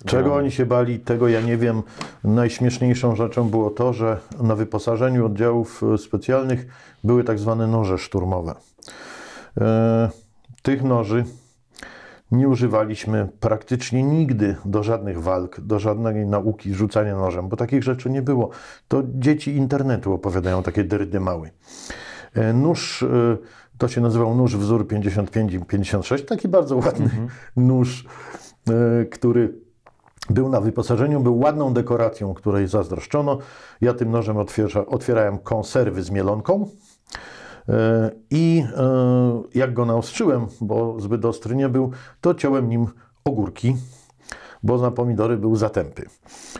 [0.07, 1.83] Czego oni się bali, tego ja nie wiem.
[2.25, 6.67] Najśmieszniejszą rzeczą było to, że na wyposażeniu oddziałów e, specjalnych
[7.05, 8.55] były tak zwane noże szturmowe.
[9.61, 10.11] E,
[10.63, 11.25] tych noży
[12.31, 18.11] nie używaliśmy praktycznie nigdy do żadnych walk, do żadnej nauki rzucania nożem, bo takich rzeczy
[18.11, 18.51] nie było.
[18.89, 21.51] To dzieci internetu opowiadają takie derdymały.
[22.35, 23.07] E, nóż, e,
[23.79, 27.29] to się nazywał nóż wzór 55 i 56, taki bardzo ładny mhm.
[27.57, 28.05] nóż,
[29.11, 29.55] który
[30.31, 33.39] był na wyposażeniu, był ładną dekoracją, której zazdroszczono.
[33.81, 36.67] Ja tym nożem otwiera, otwierałem konserwy z mielonką.
[38.31, 38.65] I
[39.55, 42.87] jak go naostrzyłem, bo zbyt ostry nie był, to ciąłem nim
[43.25, 43.77] ogórki
[44.63, 46.07] bo na pomidory był zatępy.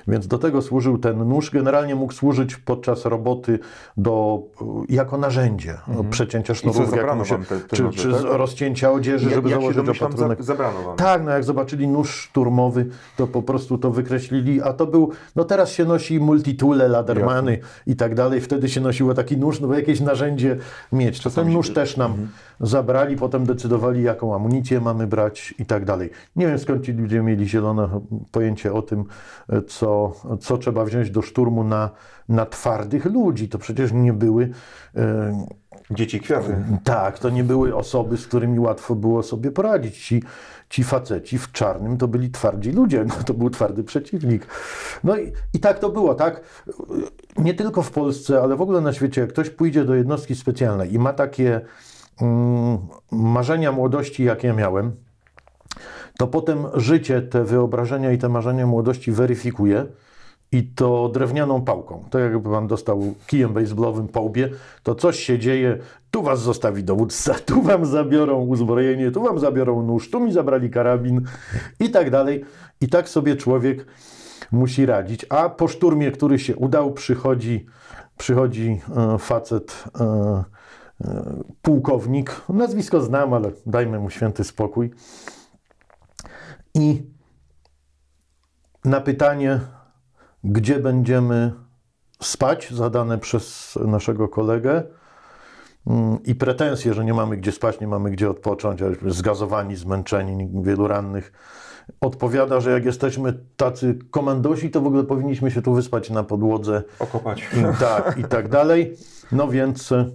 [0.09, 1.51] Więc do tego służył ten nóż.
[1.51, 3.59] Generalnie mógł służyć podczas roboty
[3.97, 4.43] do,
[4.89, 6.11] jako narzędzie mhm.
[6.11, 6.91] przecięcia sznurów,
[7.25, 8.23] się, te, te czy, noże, czy tak?
[8.23, 10.43] rozcięcia odzieży, ja, żeby jak założyć opatrunek.
[10.43, 10.97] zabrano wam.
[10.97, 12.87] Tak, no jak zobaczyli nóż szturmowy,
[13.17, 17.69] to po prostu to wykreślili, a to był, no teraz się nosi multitule, ladermany Jasne.
[17.87, 18.41] i tak dalej.
[18.41, 20.57] Wtedy się nosiło taki nóż, no bo jakieś narzędzie
[20.93, 21.21] mieć.
[21.21, 21.75] To ten nóż się...
[21.75, 22.29] też nam mhm.
[22.61, 26.11] zabrali, potem decydowali, jaką amunicję mamy brać i tak dalej.
[26.37, 27.90] Nie wiem skąd ci ludzie mieli zielone
[28.31, 29.05] pojęcie o tym,
[29.67, 31.91] co, co trzeba wziąć do szturmu na,
[32.29, 33.49] na twardych ludzi.
[33.49, 34.51] To przecież nie były.
[34.97, 35.47] E,
[35.91, 36.57] Dzieci kwiaty.
[36.85, 40.07] Tak, to nie były osoby, z którymi łatwo było sobie poradzić.
[40.07, 40.23] Ci,
[40.69, 44.47] ci faceci w czarnym to byli twardzi ludzie, no, to był twardy przeciwnik.
[45.05, 46.41] No i, i tak to było, tak?
[47.39, 50.95] Nie tylko w Polsce, ale w ogóle na świecie, jak ktoś pójdzie do jednostki specjalnej
[50.95, 51.61] i ma takie
[52.21, 52.79] mm,
[53.13, 54.93] marzenia młodości, jak ja miałem,
[56.21, 59.87] to potem życie te wyobrażenia i te marzenia młodości weryfikuje
[60.53, 62.05] i to drewnianą pałką.
[62.11, 64.49] To jakby pan dostał kijem baseballowym po łbie,
[64.83, 65.79] to coś się dzieje,
[66.11, 70.71] tu was zostawi dowódca, tu wam zabiorą uzbrojenie, tu wam zabiorą nóż, tu mi zabrali
[70.71, 71.21] karabin
[71.81, 72.45] i tak dalej.
[72.81, 73.87] I tak sobie człowiek
[74.53, 75.27] musi radzić.
[75.29, 77.67] A po szturmie, który się udał, przychodzi,
[78.19, 80.05] przychodzi e, facet, e,
[81.05, 81.25] e,
[81.63, 84.91] pułkownik, nazwisko znam, ale dajmy mu święty spokój
[86.75, 87.03] i
[88.85, 89.61] na pytanie,
[90.45, 91.53] gdzie będziemy
[92.23, 94.83] spać, zadane przez naszego kolegę,
[95.87, 100.89] mm, i pretensje, że nie mamy gdzie spać, nie mamy gdzie odpocząć, zgazowani, zmęczeni, wielu
[100.89, 101.33] rannych,
[102.01, 106.83] odpowiada, że jak jesteśmy tacy komandosi, to w ogóle powinniśmy się tu wyspać na podłodze.
[106.99, 107.49] Okopać.
[107.81, 108.97] Tak, i tak dalej.
[109.33, 110.11] No więc e,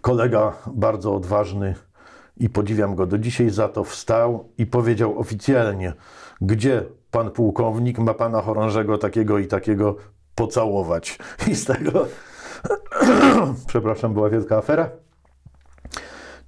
[0.00, 1.74] kolega bardzo odważny
[2.42, 5.92] i podziwiam go do dzisiaj za to, wstał i powiedział oficjalnie,
[6.40, 9.96] gdzie pan pułkownik ma pana chorążego takiego i takiego
[10.34, 11.18] pocałować.
[11.50, 12.06] I z tego,
[13.68, 14.90] przepraszam, była wielka afera.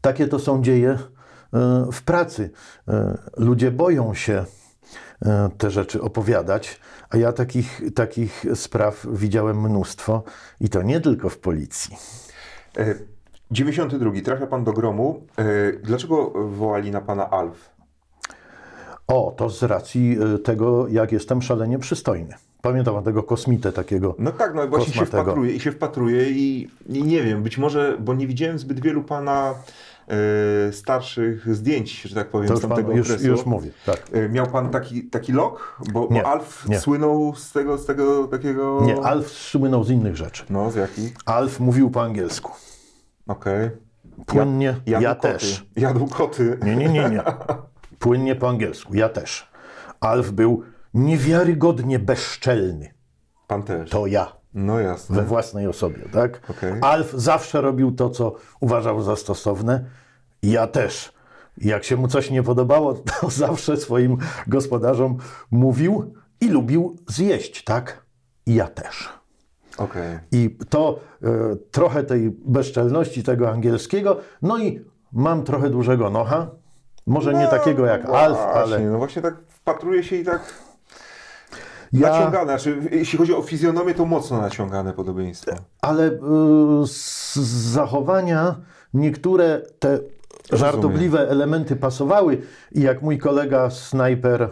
[0.01, 0.99] Takie to są dzieje e,
[1.93, 2.51] w pracy.
[2.89, 4.45] E, ludzie boją się
[5.23, 6.81] e, te rzeczy opowiadać,
[7.11, 10.23] a ja takich, takich spraw widziałem mnóstwo
[10.61, 11.97] i to nie tylko w policji.
[13.51, 14.11] 92.
[14.25, 15.27] Trafia pan do gromu.
[15.39, 15.45] E,
[15.83, 17.71] dlaczego wołali na pana Alf?
[19.07, 22.35] O, to z racji e, tego, jak jestem szalenie przystojny.
[22.63, 24.15] Pamiętam tego kosmitę takiego.
[24.19, 27.97] No tak, no właśnie się wpatruje i się wpatruje i, i, nie wiem, być może,
[28.01, 29.55] bo nie widziałem zbyt wielu pana
[30.69, 33.27] e, starszych zdjęć, że tak powiem, to z tamtego pan, już, okresu.
[33.27, 34.03] Już mówię, tak.
[34.31, 35.81] Miał pan taki, taki lok?
[35.93, 36.81] Bo, nie, bo Alf nie.
[36.81, 38.81] słynął z tego, z tego takiego...
[38.85, 40.45] Nie, Alf słynął z innych rzeczy.
[40.51, 41.15] No, z jakich?
[41.27, 42.53] Alf mówił po angielsku.
[43.27, 43.67] Okej.
[43.67, 43.85] Okay.
[44.27, 45.67] Płynnie, ja, ja też.
[45.77, 46.59] Jadł koty.
[46.63, 47.23] Nie, nie, nie, nie.
[47.99, 49.51] Płynnie po angielsku, ja też.
[50.01, 50.63] Alf był
[50.95, 52.95] niewiarygodnie bezczelny.
[53.47, 53.91] Pan też.
[53.91, 54.33] To ja.
[54.55, 55.17] No jasne.
[55.17, 56.51] We własnej osobie, tak?
[56.51, 56.81] Okay.
[56.83, 59.85] Alf zawsze robił to, co uważał za stosowne.
[60.43, 61.13] Ja też.
[61.59, 65.17] Jak się mu coś nie podobało, to zawsze swoim gospodarzom
[65.51, 68.05] mówił i lubił zjeść, tak?
[68.47, 69.09] Ja też.
[69.79, 70.21] Okay.
[70.33, 71.29] I to e,
[71.71, 74.81] trochę tej bezczelności tego angielskiego, no i
[75.13, 76.47] mam trochę dużego nocha,
[77.07, 78.81] może no, nie takiego jak właśnie, Alf, ale...
[78.81, 80.55] No właśnie tak wpatruje się i tak
[81.93, 82.11] ja...
[82.11, 85.53] naciągane, znaczy jeśli chodzi o fizjonomię, to mocno naciągane podobieństwo.
[85.81, 86.17] Ale y,
[86.87, 87.37] z
[87.73, 88.55] zachowania
[88.95, 89.99] niektóre te
[90.53, 92.39] żartobliwe elementy pasowały
[92.73, 94.49] i jak mój kolega snajper y,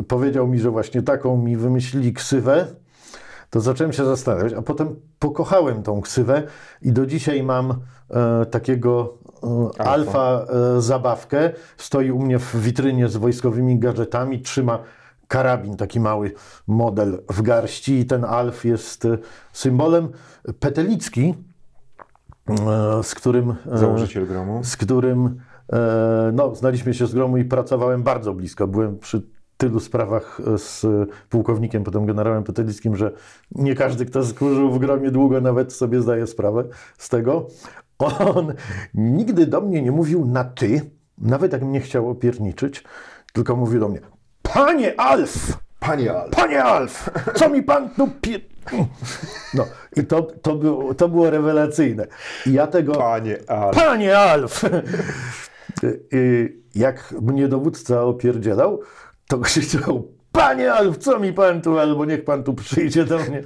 [0.00, 2.66] y, powiedział mi, że właśnie taką mi wymyślili ksywę,
[3.54, 6.42] to zacząłem się zastanawiać, a potem pokochałem tą ksywę
[6.82, 7.74] i do dzisiaj mam
[8.10, 9.18] e, takiego
[9.76, 11.50] e, alfa, e, zabawkę.
[11.76, 14.78] Stoi u mnie w witrynie z wojskowymi gadżetami, trzyma
[15.28, 16.32] karabin, taki mały
[16.66, 19.18] model w garści i ten alf jest e,
[19.52, 20.08] symbolem.
[20.60, 21.34] Petelicki,
[22.48, 23.54] e, z którym...
[23.72, 24.64] E, Założyciel gromu.
[24.64, 25.40] Z którym
[26.32, 28.66] no, znaliśmy się z gromu i pracowałem bardzo blisko.
[28.66, 29.22] Byłem przy
[29.64, 30.86] tylu sprawach z
[31.28, 33.12] pułkownikiem, potem generałem Petelickim, że
[33.52, 36.64] nie każdy, kto służył w gromie długo, nawet sobie zdaje sprawę
[36.98, 37.46] z tego.
[38.34, 38.54] On
[38.94, 42.84] nigdy do mnie nie mówił na ty, nawet jak mnie chciał opierniczyć,
[43.32, 44.00] tylko mówił do mnie,
[44.42, 45.58] panie Alf!
[45.80, 46.30] Panie Alf!
[46.30, 47.10] Panie Alf!
[47.34, 48.40] Co mi pan tu pie...
[49.54, 49.64] No
[49.96, 52.06] i to, to, było, to było rewelacyjne.
[52.46, 52.92] I ja tego...
[52.92, 53.76] Panie Alf!
[53.76, 54.64] Panie Alf!
[56.74, 58.80] Jak mnie dowódca opierdzielał,
[59.28, 63.42] to krzyczał, Panie Alf, co mi pan tu, albo niech pan tu przyjdzie do mnie.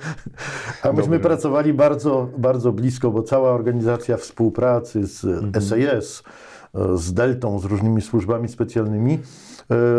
[0.82, 1.20] A myśmy Dobry.
[1.20, 5.64] pracowali bardzo, bardzo blisko, bo cała organizacja współpracy z mhm.
[5.64, 6.22] SAS,
[6.94, 9.18] z Deltą, z różnymi służbami specjalnymi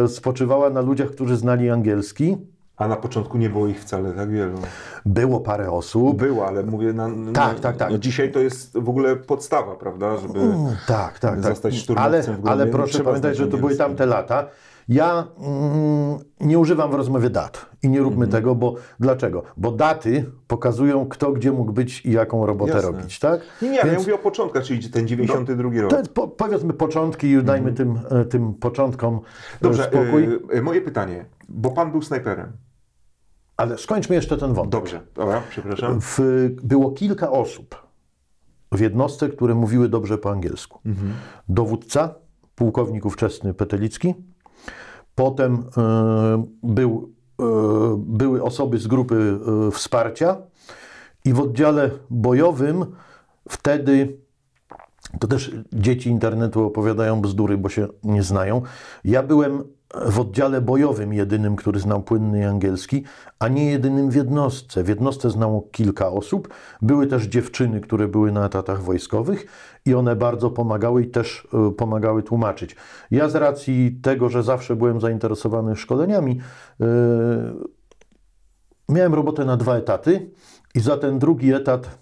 [0.04, 2.38] e, spoczywała na ludziach, którzy znali angielski.
[2.78, 4.58] A na początku nie było ich wcale tak wielu.
[5.06, 6.18] Było parę osób.
[6.18, 7.92] Było, ale mówię, na, na, tak, tak, tak.
[7.92, 11.44] No dzisiaj to jest w ogóle podstawa, prawda, żeby mm, tak, tak, tak.
[11.44, 11.98] zostać tak.
[11.98, 14.46] ale, ale proszę pamiętać, że to były tamte lata.
[14.90, 18.32] Ja mm, nie używam w rozmowie dat i nie róbmy mm.
[18.32, 19.44] tego, bo dlaczego?
[19.58, 22.92] Bo daty pokazują, kto gdzie mógł być i jaką robotę Jasne.
[22.92, 23.42] robić, tak?
[23.62, 26.08] Nie, nie, Więc, ja mówię o początkach, czyli ten 92 no, rok.
[26.14, 27.76] Po, powiedzmy początki i dajmy mm.
[27.76, 29.20] tym, e, tym początkom e,
[29.62, 30.28] Dobrze, spokój.
[30.54, 32.52] Yy, moje pytanie, bo pan był snajperem.
[33.58, 34.72] Ale skończmy jeszcze ten wątek.
[34.72, 36.00] Dobrze, dobra, przepraszam.
[36.02, 36.20] W,
[36.64, 37.76] było kilka osób
[38.72, 40.80] w jednostce, które mówiły dobrze po angielsku.
[40.86, 41.14] Mhm.
[41.50, 42.16] Dowódca,
[42.56, 44.16] pułkownik ówczesny Petelicki,
[45.20, 47.44] Potem e, był, e,
[47.98, 50.38] były osoby z grupy e, wsparcia
[51.26, 52.86] i w oddziale bojowym
[53.50, 54.18] wtedy
[55.20, 58.62] to też dzieci internetu opowiadają bzdury, bo się nie znają.
[59.04, 63.04] Ja byłem w oddziale bojowym jedynym, który znał płynny angielski,
[63.40, 64.84] a nie jedynym w jednostce.
[64.84, 66.54] W jednostce znało kilka osób.
[66.82, 69.46] Były też dziewczyny, które były na etatach wojskowych
[69.86, 72.76] i one bardzo pomagały i też e, pomagały tłumaczyć.
[73.12, 76.40] Ja z racji tego, że zawsze byłem zainteresowany szkoleniami,
[76.80, 76.88] yy,
[78.90, 80.32] miałem robotę na dwa etaty
[80.76, 81.98] i za ten drugi etat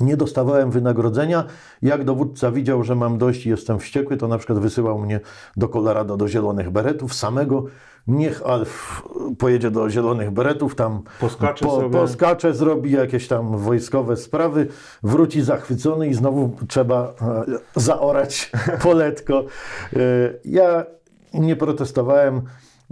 [0.00, 1.44] nie dostawałem wynagrodzenia.
[1.82, 5.20] Jak dowódca widział, że mam dość i jestem wściekły, to na przykład wysyłał mnie
[5.56, 7.64] do Colorado do Zielonych Beretów samego.
[8.06, 9.02] Niech Alf
[9.38, 14.66] pojedzie do Zielonych Beretów, tam poskacze, po, poskacze zrobi jakieś tam wojskowe sprawy,
[15.02, 17.14] wróci zachwycony i znowu trzeba
[17.76, 19.44] e, zaorać poletko.
[19.92, 19.98] E,
[20.44, 20.84] ja
[21.34, 22.42] nie protestowałem.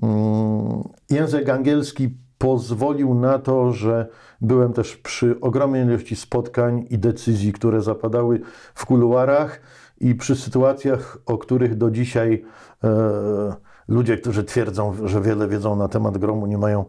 [0.03, 4.09] Mm, język angielski pozwolił na to, że
[4.40, 8.40] byłem też przy ogromnej ilości spotkań i decyzji, które zapadały
[8.75, 9.61] w kuluarach
[10.01, 12.44] i przy sytuacjach, o których do dzisiaj
[12.85, 12.88] e,
[13.88, 16.85] ludzie, którzy twierdzą, że wiele wiedzą na temat gromu, nie mają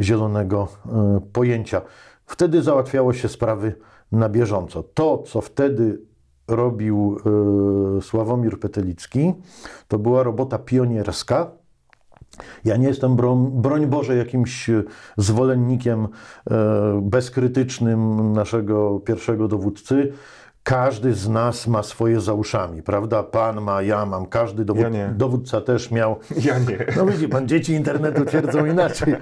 [0.00, 1.82] zielonego e, pojęcia.
[2.26, 3.74] Wtedy załatwiało się sprawy
[4.12, 4.82] na bieżąco.
[4.82, 6.00] To, co wtedy
[6.48, 7.16] robił
[7.98, 9.34] e, Sławomir Petelicki,
[9.88, 11.50] to była robota pionierska,
[12.64, 14.82] ja nie jestem, broń, broń Boże, jakimś e,
[15.16, 16.08] zwolennikiem
[16.50, 20.12] e, bezkrytycznym naszego pierwszego dowódcy.
[20.62, 23.22] Każdy z nas ma swoje za uszami, prawda?
[23.22, 26.16] Pan ma, ja mam, każdy dowód, ja dowódca też miał.
[26.44, 26.86] Ja nie.
[26.96, 29.14] No widzi pan, dzieci internetu twierdzą inaczej.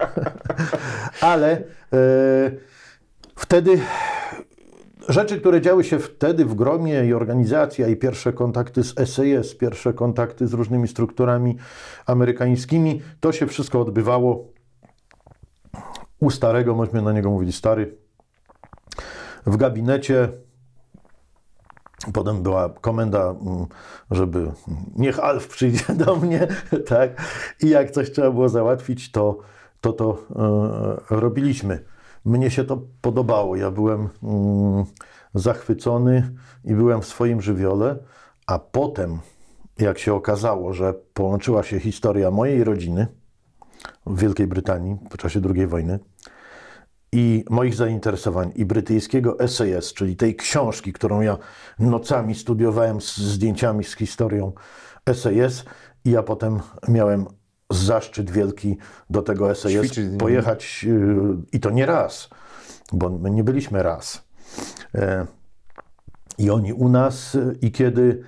[1.20, 1.60] Ale e,
[3.36, 3.80] wtedy
[5.12, 9.92] rzeczy, które działy się wtedy w Gromie i organizacja i pierwsze kontakty z SAS, pierwsze
[9.92, 11.56] kontakty z różnymi strukturami
[12.06, 14.48] amerykańskimi, to się wszystko odbywało
[16.20, 17.96] u starego, myśmy na niego mówili stary,
[19.46, 20.28] w gabinecie.
[22.12, 23.66] Potem była komenda, mm,
[24.10, 24.52] żeby
[24.96, 26.46] niech Alf przyjdzie do mnie,
[26.86, 27.10] tak?
[27.62, 29.38] I jak coś trzeba było załatwić, to
[29.80, 30.18] to, to
[31.10, 31.84] e, robiliśmy.
[32.24, 33.56] Mnie się to podobało.
[33.56, 34.84] Ja byłem mm,
[35.34, 37.98] zachwycony i byłem w swoim żywiole,
[38.46, 39.18] a potem,
[39.78, 43.06] jak się okazało, że połączyła się historia mojej rodziny
[44.06, 45.98] w Wielkiej Brytanii w czasie II wojny
[47.12, 51.38] i moich zainteresowań i brytyjskiego SAS, czyli tej książki, którą ja
[51.78, 54.52] nocami studiowałem z zdjęciami z historią
[55.14, 55.64] SAS
[56.04, 57.26] i ja potem miałem
[57.70, 58.76] zaszczyt wielki
[59.10, 59.74] do tego SAS
[60.18, 61.16] pojechać y,
[61.52, 62.28] i to nie raz,
[62.92, 64.24] bo my nie byliśmy raz.
[64.94, 65.26] E,
[66.38, 68.24] I oni u nas i kiedy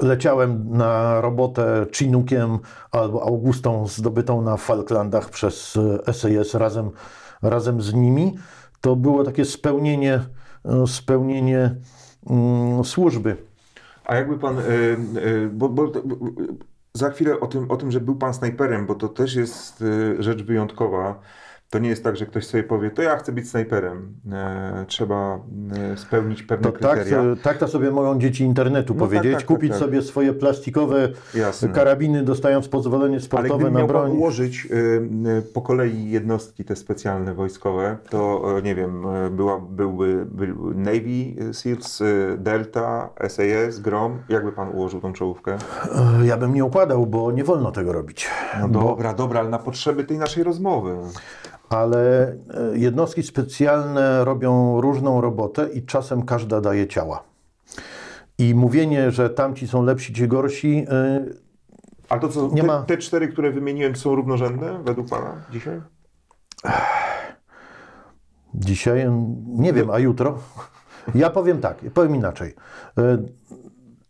[0.00, 2.58] leciałem na robotę Chinookiem
[2.90, 5.78] albo Augustą zdobytą na Falklandach przez
[6.12, 6.90] SAS razem,
[7.42, 8.34] razem z nimi,
[8.80, 10.20] to było takie spełnienie,
[10.86, 11.76] spełnienie
[12.30, 13.45] mm, służby.
[14.06, 14.62] A jakby pan, y,
[15.26, 15.92] y, bo, bo,
[16.94, 20.22] za chwilę o tym, o tym, że był pan snajperem, bo to też jest y,
[20.22, 21.20] rzecz wyjątkowa.
[21.70, 24.14] To nie jest tak, że ktoś sobie powie, to ja chcę być snajperem.
[24.32, 25.38] E, trzeba
[25.92, 27.22] e, spełnić pewne To tak, kryteria.
[27.22, 29.88] e, tak to sobie mogą dzieci internetu No powiedzieć, tak, tak, kupić tak, tak.
[29.88, 31.68] sobie swoje plastikowe Jasne.
[31.68, 34.10] karabiny, dostając pozwolenie Ale sportowe gdybym na miał broń.
[34.12, 41.52] ułożyć y, po kolei jednostki te specjalne wojskowe, to nie wiem, była, byłby, byłby Navy
[41.54, 42.02] SEALs,
[42.38, 44.18] Delta, SAS, GROM.
[44.28, 45.56] Jakby pan ułożył tą czołówkę?
[46.24, 48.28] Ja bym nie układał, bo nie wolno tego robić.
[48.60, 50.96] No Bo- dobra, dobra, ale na potrzeby tej naszej rozmowy.
[51.68, 52.36] Ale e,
[52.78, 57.22] jednostki specjalne robią różną robotę i czasem każda daje ciała.
[58.38, 61.24] I mówienie, że tamci są lepsi, ci gorsi, e,
[62.08, 65.80] A to co, Nie te, ma- te cztery, które wymieniłem, są równorzędne według pana dzisiaj?
[68.54, 69.06] dzisiaj
[69.46, 70.38] nie wiem, a jutro.
[71.14, 72.54] Ja powiem tak, powiem inaczej.
[72.98, 73.18] E,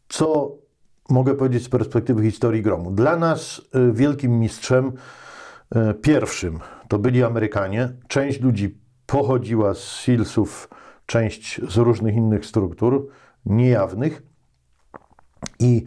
[0.08, 0.52] Co
[1.10, 2.90] mogę powiedzieć z perspektywy historii gromu?
[2.90, 4.92] Dla nas e, wielkim mistrzem
[6.02, 7.88] pierwszym to byli Amerykanie.
[8.08, 10.68] Część ludzi pochodziła z SEALsów,
[11.06, 13.08] część z różnych innych struktur
[13.46, 14.22] niejawnych.
[15.58, 15.84] I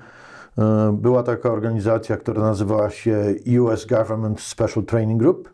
[0.57, 5.53] e, była taka organizacja, która nazywała się US Government Special Training Group.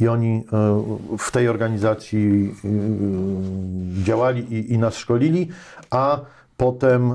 [0.00, 5.48] I oni e, w tej organizacji e, działali i, i nas szkolili,
[5.90, 6.20] a
[6.60, 7.12] potem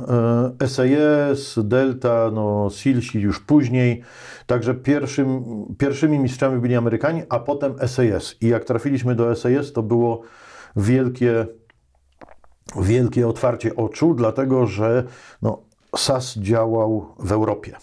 [0.62, 4.02] e, SAS, Delta, no, SEALsi już później.
[4.46, 5.44] Także pierwszym,
[5.78, 8.36] pierwszymi mistrzami byli Amerykanie, a potem SAS.
[8.42, 10.22] I jak trafiliśmy do SAS, to było
[10.76, 11.48] wielkie
[12.82, 15.04] wielkie otwarcie oczu, dlatego że
[15.42, 15.62] no,
[15.96, 17.76] SAS działał w Europie.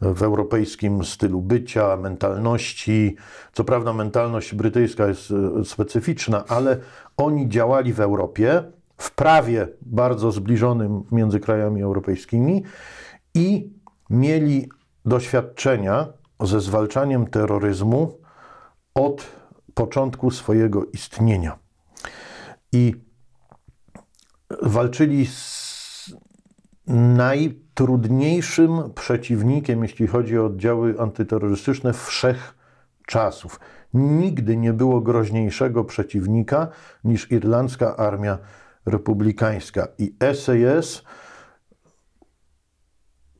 [0.00, 3.16] W europejskim stylu bycia, mentalności.
[3.52, 6.78] Co prawda, mentalność brytyjska jest e, specyficzna, ale
[7.16, 12.64] oni działali w Europie, w prawie bardzo zbliżonym między krajami europejskimi
[13.34, 13.72] i
[14.10, 14.68] mieli
[15.04, 16.06] doświadczenia
[16.40, 18.18] ze zwalczaniem terroryzmu
[18.94, 19.26] od
[19.74, 21.58] początku swojego istnienia.
[22.72, 22.94] I
[24.62, 26.14] walczyli z
[26.86, 33.60] najtrudniejszym przeciwnikiem, jeśli chodzi o oddziały antyterrorystyczne wszechczasów.
[33.94, 36.68] Nigdy nie było groźniejszego przeciwnika
[37.04, 38.38] niż irlandzka armia
[38.88, 39.88] republikańska.
[39.98, 41.02] I SAS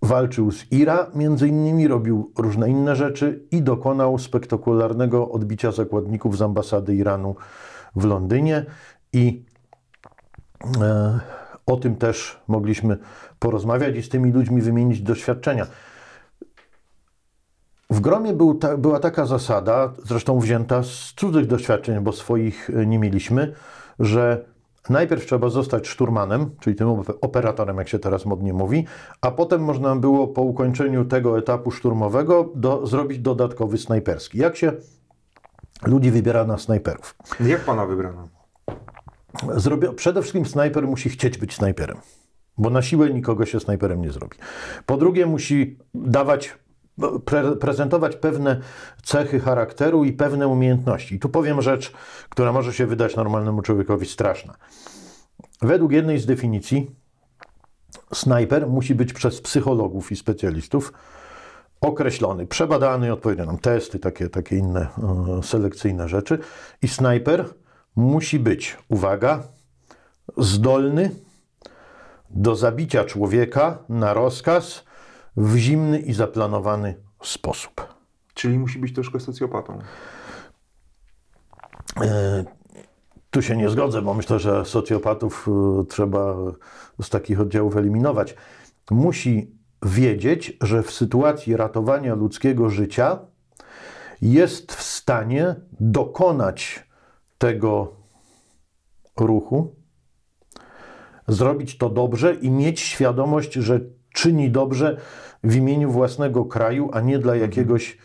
[0.03, 6.43] walczył z IRA, między innymi robił różne inne rzeczy i dokonał spektakularnego odbicia zakładników z
[6.43, 7.37] ambasady Iranu
[7.97, 8.67] w Londynie.
[9.13, 9.45] I
[10.83, 11.21] E,
[11.67, 12.99] O tym też mogliśmy
[13.39, 15.67] porozmawiać i z tymi ludźmi wymienić doświadczenia.
[17.91, 22.87] W Gromie był ta, była taka zasada, zresztą wzięta z cudzych doświadczeń, bo swoich e,
[22.87, 23.53] nie mieliśmy,
[23.99, 24.45] że
[24.91, 28.87] najpierw trzeba zostać szturmanem, czyli tym op- operatorem, jak się teraz modnie mówi,
[29.21, 34.39] a potem można było po ukończeniu tego etapu szturmowego do, zrobić dodatkowy snajperski.
[34.39, 34.73] Jak się
[35.87, 37.15] ludzi wybiera na snajperów?
[37.41, 38.29] Jak pana wybrano?
[39.57, 41.97] Zrobię, przede wszystkim snajper musi chcieć być snajperem,
[42.59, 44.37] bo na siłę nikogo się snajperem nie zrobi.
[44.87, 46.59] Po drugie, musi dawać,
[47.25, 48.61] pre, prezentować pewne
[49.03, 51.15] cechy charakteru i pewne umiejętności.
[51.15, 51.93] I tu powiem rzecz,
[52.29, 54.55] która może się wydać normalnemu człowiekowi straszna.
[55.63, 56.91] Według jednej z definicji,
[58.15, 60.93] snajper musi być przez psychologów i specjalistów
[61.81, 66.39] określony, przebadany, odpowiednio nam testy, takie, takie inne e, selekcyjne rzeczy.
[66.83, 67.45] I snajper
[67.97, 69.43] musi być, uwaga,
[70.37, 71.11] zdolny
[72.31, 74.85] do zabicia człowieka na rozkaz
[75.39, 77.95] w zimny i zaplanowany sposób.
[78.35, 79.79] Czyli musi być troszkę socjopatą.
[82.03, 82.45] E,
[83.31, 86.37] Tu się nie zgodzę, bo myślę, że socjopatów e, trzeba
[87.03, 88.35] z takich oddziałów eliminować.
[88.91, 89.51] Musi
[89.83, 93.19] wiedzieć, że w sytuacji ratowania ludzkiego życia
[94.23, 96.87] jest w stanie dokonać
[97.39, 97.93] tego
[99.17, 99.75] ruchu,
[101.29, 103.81] zrobić to dobrze i mieć świadomość, że
[104.15, 105.01] czyni dobrze
[105.45, 107.99] w imieniu własnego kraju, a nie dla jakiegoś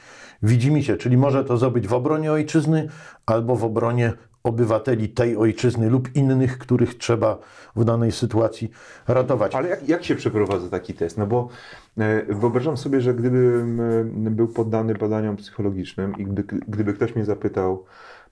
[0.43, 0.97] widzimisię.
[0.97, 2.89] Czyli może to zrobić w obronie ojczyzny
[3.25, 7.39] albo w obronie obywateli tej ojczyzny lub innych, których trzeba
[7.75, 8.71] w danej sytuacji
[9.07, 9.55] ratować.
[9.55, 11.17] Ale jak, jak się przeprowadza taki test?
[11.17, 11.49] No bo
[11.97, 13.81] e, wyobrażam sobie, że gdybym
[14.27, 17.85] e, był poddany badaniom psychologicznym i gdy, gdyby ktoś mnie zapytał,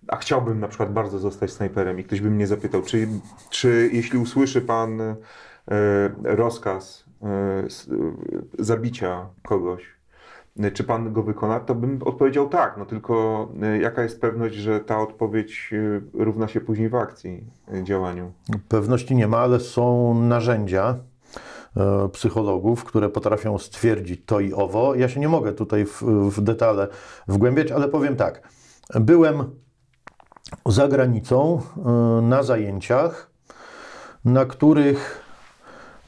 [0.07, 3.07] a chciałbym na przykład bardzo zostać snajperem i ktoś by mnie zapytał, czy,
[3.49, 5.15] czy jeśli usłyszy pan e,
[6.23, 7.00] rozkaz
[8.59, 9.83] zabicia kogoś,
[10.59, 14.55] e, czy pan go wykona, to bym odpowiedział tak, no tylko e, jaka jest pewność,
[14.55, 17.43] że ta odpowiedź e, równa się później w akcji,
[17.73, 18.31] e, działaniu?
[18.67, 20.97] Pewności nie ma, ale są narzędzia
[21.77, 24.95] e, psychologów, które potrafią stwierdzić to i owo.
[24.95, 26.87] Ja się nie mogę tutaj w, w detale
[27.27, 28.49] wgłębiać, ale powiem tak.
[29.01, 29.43] byłem
[30.65, 31.61] za granicą
[32.21, 33.31] na zajęciach,
[34.25, 35.30] na których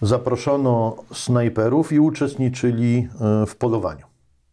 [0.03, 3.07] zaproszono snajperów i uczestniczyli
[3.43, 4.05] y, w polowaniu.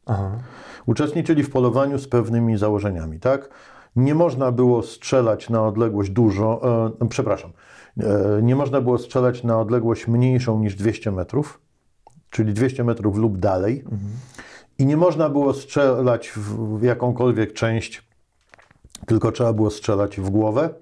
[0.06, 0.38] Aha.
[0.86, 3.48] Uczestniczyli w polowaniu z pewnymi założeniami, tak?
[3.96, 6.60] Nie można było strzelać na odległość dużo,
[7.00, 7.50] e, przepraszam,
[8.00, 11.60] e, nie można było strzelać na odległość mniejszą niż 200 metrów,
[12.30, 13.80] czyli 200 metrów lub dalej.
[13.80, 14.00] Mhm.
[14.78, 18.08] I nie można było strzelać w jakąkolwiek część,
[19.06, 20.74] tylko trzeba było strzelać w głowę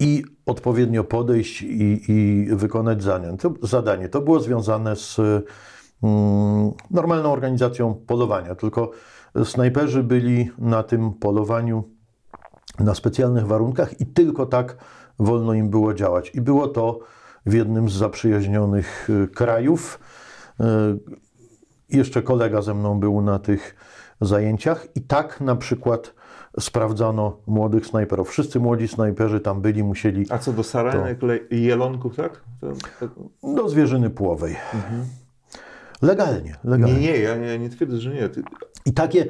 [0.00, 3.02] i odpowiednio podejść i, i wykonać
[3.62, 4.08] zadanie.
[4.08, 5.18] To, było związane z
[6.02, 8.90] mm, normalną organizacją polowania, tylko
[9.44, 11.84] snajperzy byli na tym polowaniu
[12.78, 14.76] na specjalnych warunkach i tylko tak
[15.18, 16.30] wolno im było działać.
[16.34, 16.98] I było to
[17.46, 20.00] w jednym z zaprzyjaźnionych y, krajów.
[20.60, 20.64] Y,
[21.88, 23.76] jeszcze kolega ze mną był na tych
[24.20, 26.14] zajęciach i tak na przykład
[26.58, 28.30] sprawdzano młodych snajperów.
[28.30, 30.26] Wszyscy młodzi snajperzy tam byli, musieli...
[30.30, 31.26] A co do sarenek, to...
[31.50, 32.44] jelonków, tak?
[33.42, 34.56] Do zwierzyny płowej.
[34.74, 35.04] Mhm.
[36.02, 36.94] Legalnie, legalnie.
[36.94, 38.28] Nie, nie, ja nie, nie twierdzę, że nie.
[38.86, 39.26] I takie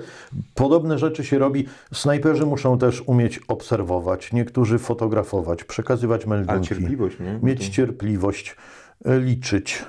[0.55, 1.67] podobne rzeczy się robi.
[1.93, 6.53] Snajperzy muszą też umieć obserwować, niektórzy fotografować, przekazywać meldunki.
[6.53, 7.39] Ale cierpliwość, nie?
[7.43, 8.57] Mieć cierpliwość,
[9.05, 9.85] e, liczyć.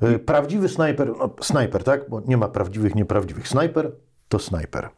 [0.00, 2.10] E, prawdziwy snajper, no, snajper, tak?
[2.10, 3.48] Bo nie ma prawdziwych, nieprawdziwych.
[3.48, 3.92] Snajper
[4.28, 4.88] to snajper.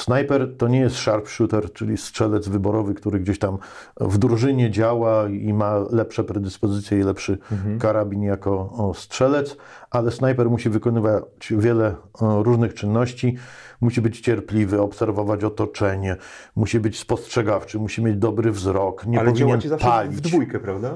[0.00, 3.58] Snajper to nie jest sharpshooter, czyli strzelec wyborowy, który gdzieś tam
[4.00, 7.78] w drużynie działa i ma lepsze predyspozycje i lepszy mhm.
[7.78, 9.56] karabin jako strzelec,
[9.90, 13.36] ale snajper musi wykonywać wiele różnych czynności.
[13.80, 16.16] Musi być cierpliwy, obserwować otoczenie,
[16.56, 20.16] musi być spostrzegawczy, musi mieć dobry wzrok, nie ale powinien zawsze palić.
[20.16, 20.94] w dwójkę, prawda?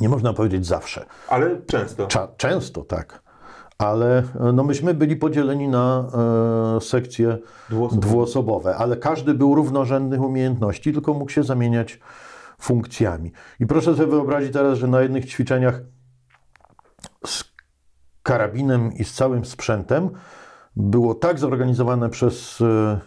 [0.00, 1.06] Nie można powiedzieć zawsze.
[1.28, 2.06] Ale często.
[2.06, 3.27] Cza często, tak
[3.78, 6.06] ale e, no myśmy byli podzieleni na
[6.76, 7.38] e, sekcje
[7.70, 8.08] dwuosobowe.
[8.08, 12.00] dwuosobowe, ale każdy był równorzędnych umiejętności, tylko mógł się zamieniać
[12.60, 13.32] funkcjami.
[13.60, 15.80] I proszę sobie wyobrazić teraz, że na jednych ćwiczeniach
[17.26, 17.44] z
[18.22, 20.10] karabinem i z całym sprzętem
[20.76, 22.98] było tak zorganizowane przez e, e,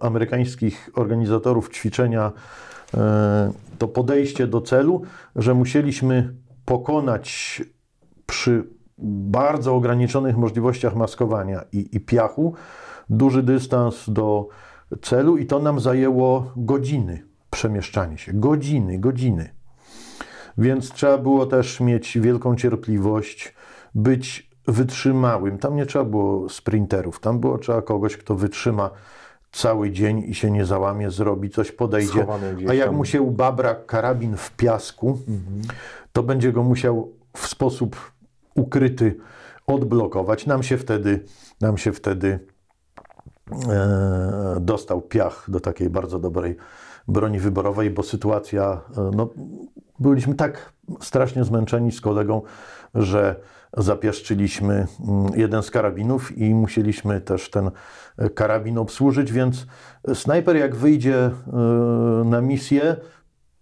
[0.00, 2.32] amerykańskich organizatorów ćwiczenia
[2.94, 5.02] e, to podejście do celu,
[5.36, 7.62] że musieliśmy pokonać
[8.26, 12.54] przy bardzo ograniczonych możliwościach maskowania i, i piachu
[13.10, 14.48] duży dystans do
[15.02, 18.32] celu i to nam zajęło godziny przemieszczanie się.
[18.32, 19.50] Godziny, godziny.
[20.58, 23.54] Więc trzeba było też mieć wielką cierpliwość,
[23.94, 25.58] być wytrzymałym.
[25.58, 28.90] Tam nie trzeba było sprinterów, tam było trzeba kogoś, kto wytrzyma
[29.52, 32.26] cały dzień i się nie załamie, zrobi coś, podejdzie.
[32.68, 35.62] A jak mu się ubabra karabin w piasku, mhm.
[36.12, 37.96] to będzie go musiał w sposób
[38.56, 39.16] ukryty
[39.66, 40.46] odblokować.
[40.46, 41.24] Nam się wtedy,
[41.60, 42.38] nam się wtedy
[43.68, 46.56] e, dostał piach do takiej bardzo dobrej
[47.08, 49.28] broni wyborowej, bo sytuacja, e, no,
[49.98, 52.42] byliśmy tak strasznie zmęczeni z kolegą,
[52.94, 53.36] że
[53.76, 57.70] zapiaszczyliśmy mm, jeden z karabinów i musieliśmy też ten
[58.34, 59.66] karabin obsłużyć, więc
[60.14, 61.30] snajper jak wyjdzie e,
[62.24, 62.96] na misję,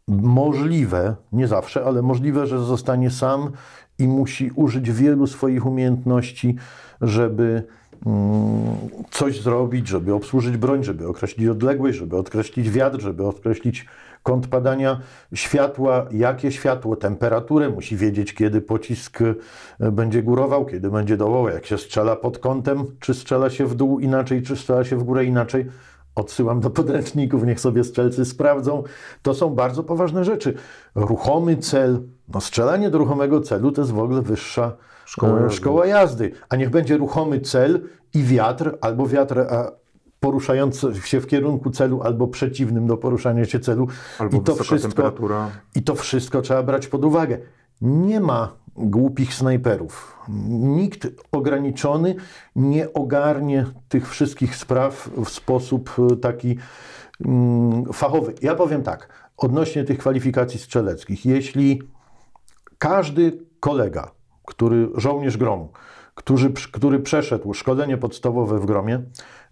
[0.08, 3.52] możliwe, nie zawsze, ale możliwe, że zostanie sam
[3.98, 6.56] i musi użyć wielu swoich umiejętności,
[7.00, 7.62] żeby
[8.06, 8.76] mm,
[9.10, 13.86] coś zrobić, żeby obsłużyć broń, żeby określić odległość, żeby określić wiatr, żeby określić
[14.24, 15.00] kąt padania
[15.34, 19.18] światła, jakie światło, temperaturę, musi wiedzieć, kiedy pocisk
[19.80, 23.74] e, będzie górował, kiedy będzie dołował, jak się strzela pod kątem, czy strzela się w
[23.74, 25.66] dół inaczej, czy strzela się w górę inaczej.
[26.14, 28.82] Odsyłam do podręczników, niech sobie strzelcy sprawdzą.
[29.22, 30.54] To są bardzo poważne rzeczy.
[30.94, 35.56] Ruchomy cel, no strzelanie do ruchomego celu to jest w ogóle wyższa szkoła, jazdy.
[35.56, 36.32] szkoła jazdy.
[36.48, 37.80] A niech będzie ruchomy cel
[38.14, 39.72] i wiatr, albo wiatr a,
[40.20, 43.88] poruszający się w kierunku celu, albo przeciwnym do poruszania się celu.
[44.18, 45.50] Albo I to wszystko, temperatura.
[45.74, 47.38] I to wszystko trzeba brać pod uwagę.
[47.80, 50.18] Nie ma głupich snajperów.
[50.48, 52.14] Nikt ograniczony
[52.56, 56.56] nie ogarnie tych wszystkich spraw w sposób e, taki
[57.26, 58.34] mm, fachowy.
[58.42, 61.26] Ja powiem tak, odnośnie tych kwalifikacji strzeleckich.
[61.26, 61.82] Jeśli
[62.84, 64.10] każdy kolega,
[64.44, 65.72] który żołnierz gromu,
[66.14, 69.02] który, który przeszedł szkolenie podstawowe w gromie,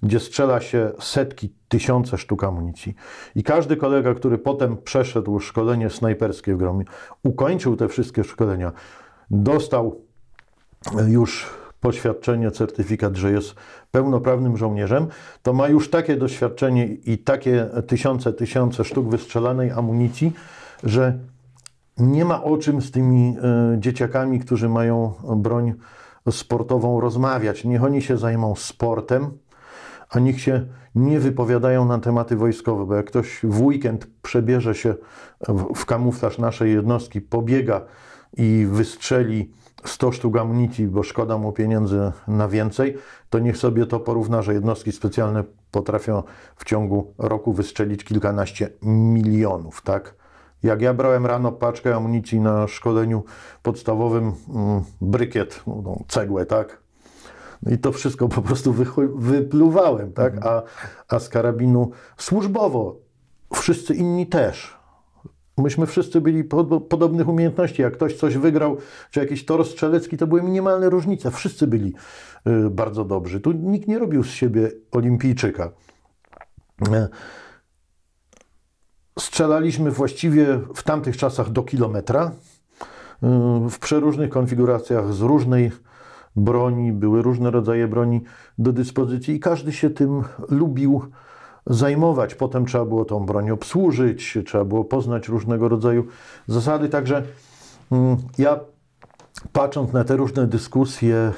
[0.02, 2.94] gdzie strzela się setki, tysiące sztuk amunicji.
[3.34, 6.84] I każdy kolega, który potem przeszedł szkolenie snajperskie w gromie,
[7.22, 8.72] ukończył te wszystkie szkolenia,
[9.30, 10.00] dostał
[11.08, 13.54] już poświadczenie, certyfikat, że jest
[13.90, 15.06] pełnoprawnym żołnierzem,
[15.42, 20.32] to ma już takie doświadczenie i takie tysiące, tysiące sztuk wystrzelanej amunicji,
[20.84, 21.18] że
[21.98, 25.74] nie ma o czym z tymi e, dzieciakami, którzy mają broń
[26.30, 27.64] sportową rozmawiać.
[27.64, 29.30] Niech oni się zajmą sportem,
[30.10, 34.94] a niech się nie wypowiadają na tematy wojskowe, bo jak ktoś w weekend przebierze się
[35.74, 37.80] w kamuflaż naszej jednostki, pobiega
[38.36, 39.50] i wystrzeli
[39.84, 42.96] 100 sztuk amunicji, bo szkoda mu pieniędzy na więcej,
[43.30, 46.22] to niech sobie to porówna, że jednostki specjalne potrafią
[46.56, 50.21] w ciągu roku wystrzelić kilkanaście milionów, tak?
[50.62, 53.24] Jak ja brałem rano paczkę amunicji na szkoleniu
[53.62, 56.82] podstawowym, mm, brykiet, no, cegłę, tak?
[57.62, 58.74] No i to wszystko po prostu
[59.16, 60.46] wypluwałem, tak?
[60.46, 60.62] A,
[61.08, 62.96] a z karabinu służbowo
[63.54, 64.82] wszyscy inni też.
[65.58, 66.44] Myśmy wszyscy byli
[66.88, 67.82] podobnych umiejętności.
[67.82, 68.76] Jak ktoś coś wygrał,
[69.10, 71.30] czy jakiś tor strzelecki, to były minimalne różnice.
[71.30, 71.94] Wszyscy byli
[72.46, 73.40] y, bardzo dobrzy.
[73.40, 75.70] Tu nikt nie robił z siebie olimpijczyka.
[76.92, 77.08] E,
[79.18, 82.32] strzelaliśmy właściwie w tamtych czasach do kilometra,
[83.66, 85.72] y, w przeróżnych konfiguracjach, z różnej
[86.36, 88.20] broni, były różne rodzaje broni
[88.58, 91.02] do dyspozycji i każdy się tym lubił
[91.66, 92.34] zajmować.
[92.34, 96.06] Potem trzeba było tą broń obsłużyć, trzeba było poznać różnego rodzaju
[96.46, 96.88] zasady.
[96.88, 97.22] Także
[97.92, 98.60] mm, ja
[99.52, 101.32] patrząc na te różne dyskusje,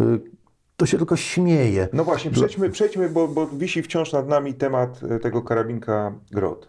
[0.00, 0.33] y, y,
[0.76, 1.88] to się tylko śmieje.
[1.92, 6.68] No właśnie, przejdźmy, przejdźmy bo, bo wisi wciąż nad nami temat e, tego karabinka Grot.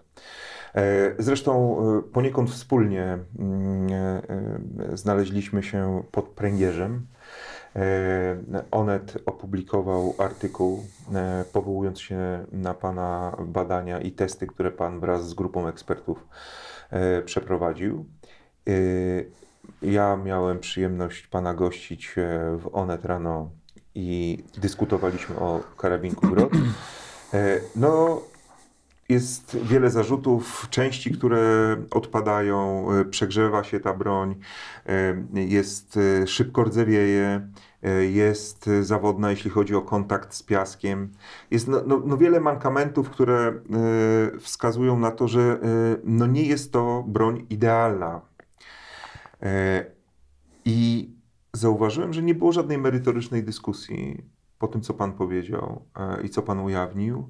[0.76, 3.88] E, zresztą e, poniekąd wspólnie mm,
[4.93, 7.08] znaleźliśmy się pod pręgierzem.
[8.72, 10.84] Onet opublikował artykuł,
[11.53, 16.28] powołując się na Pana badania i testy, które Pan wraz z grupą ekspertów
[17.26, 18.06] przeprowadził.
[19.82, 22.16] Ja miałem przyjemność Pana gościć
[22.58, 23.49] w Onet rano
[23.96, 26.52] i dyskutowaliśmy o karabinku Grot.
[27.34, 28.22] E, no,
[29.10, 34.36] jest wiele zarzutów, części, które odpadają, e, przegrzewa się ta broń,
[34.86, 37.48] e, jest szybko rdzewieje,
[38.10, 41.12] jest zawodna, jeśli chodzi o kontakt z piaskiem.
[41.52, 43.54] Jest no, no, no wiele mankamentów, które
[44.39, 45.60] wskazują na to, że
[46.04, 48.22] no nie jest to broń idealna.
[50.66, 51.10] I
[51.56, 54.24] zauważyłem, że nie było żadnej merytorycznej dyskusji
[54.60, 57.30] po tym, co Pan powiedział e, i co Pan ujawnił,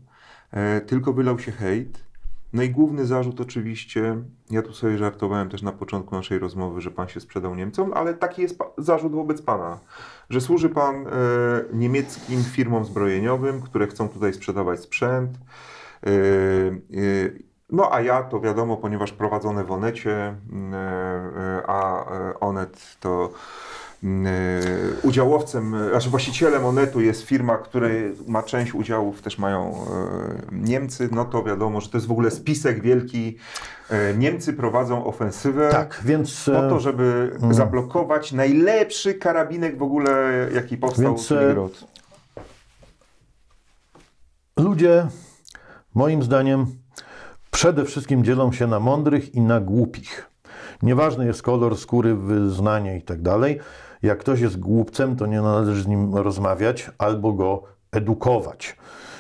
[0.52, 2.06] e, tylko wylał się hejt.
[2.54, 6.92] No i główny zarzut oczywiście, ja tu sobie żartowałem też na początku naszej rozmowy, że
[6.92, 9.80] Pan się sprzedał Niemcom, ale taki jest zarzut wobec Pana,
[10.30, 11.10] że służy Pan e,
[11.74, 15.38] niemieckim firmom zbrojeniowym, które chcą tutaj sprzedawać sprzęt,
[17.70, 20.36] no a ja to wiadomo, ponieważ prowadzone w Onecie,
[21.68, 22.06] a
[22.40, 23.75] Onet to e,
[25.04, 31.10] udziałowcem, e, znaczy właścicielem Onetu jest firma, której ma część udziałów, też mają e, Niemcy,
[31.12, 33.38] no to wiadomo, że to jest w ogóle spisek wielki.
[34.18, 37.54] Niemcy prowadzą ofensywę tak, więc, po to, żeby hmm.
[37.54, 40.12] zablokować najlepszy karabinek w ogóle,
[40.54, 41.28] jaki powstał więc, w
[44.58, 45.08] Ludzie,
[45.96, 46.66] moim zdaniem,
[47.52, 50.30] przede wszystkim dzielą się na mądrych i na głupich.
[50.82, 53.20] Nieważny jest kolor skóry, wyznanie i tak.
[54.04, 58.78] Jak ktoś jest głupcem, to nie należy z nim rozmawiać albo go edukować.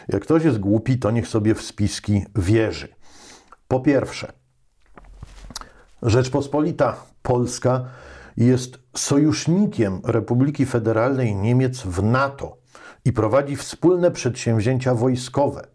[0.08, 2.88] Jak ktoś jest głupi, to niech sobie w spiski wierzy.
[3.68, 4.32] Po pierwsze,
[6.02, 7.86] Rzeczpospolita Polska
[8.38, 12.58] jest sojusznikiem Republiki Federalnej Niemiec w NATO
[13.06, 15.68] i prowadzi wspólne przedsięwzięcia wojskowe.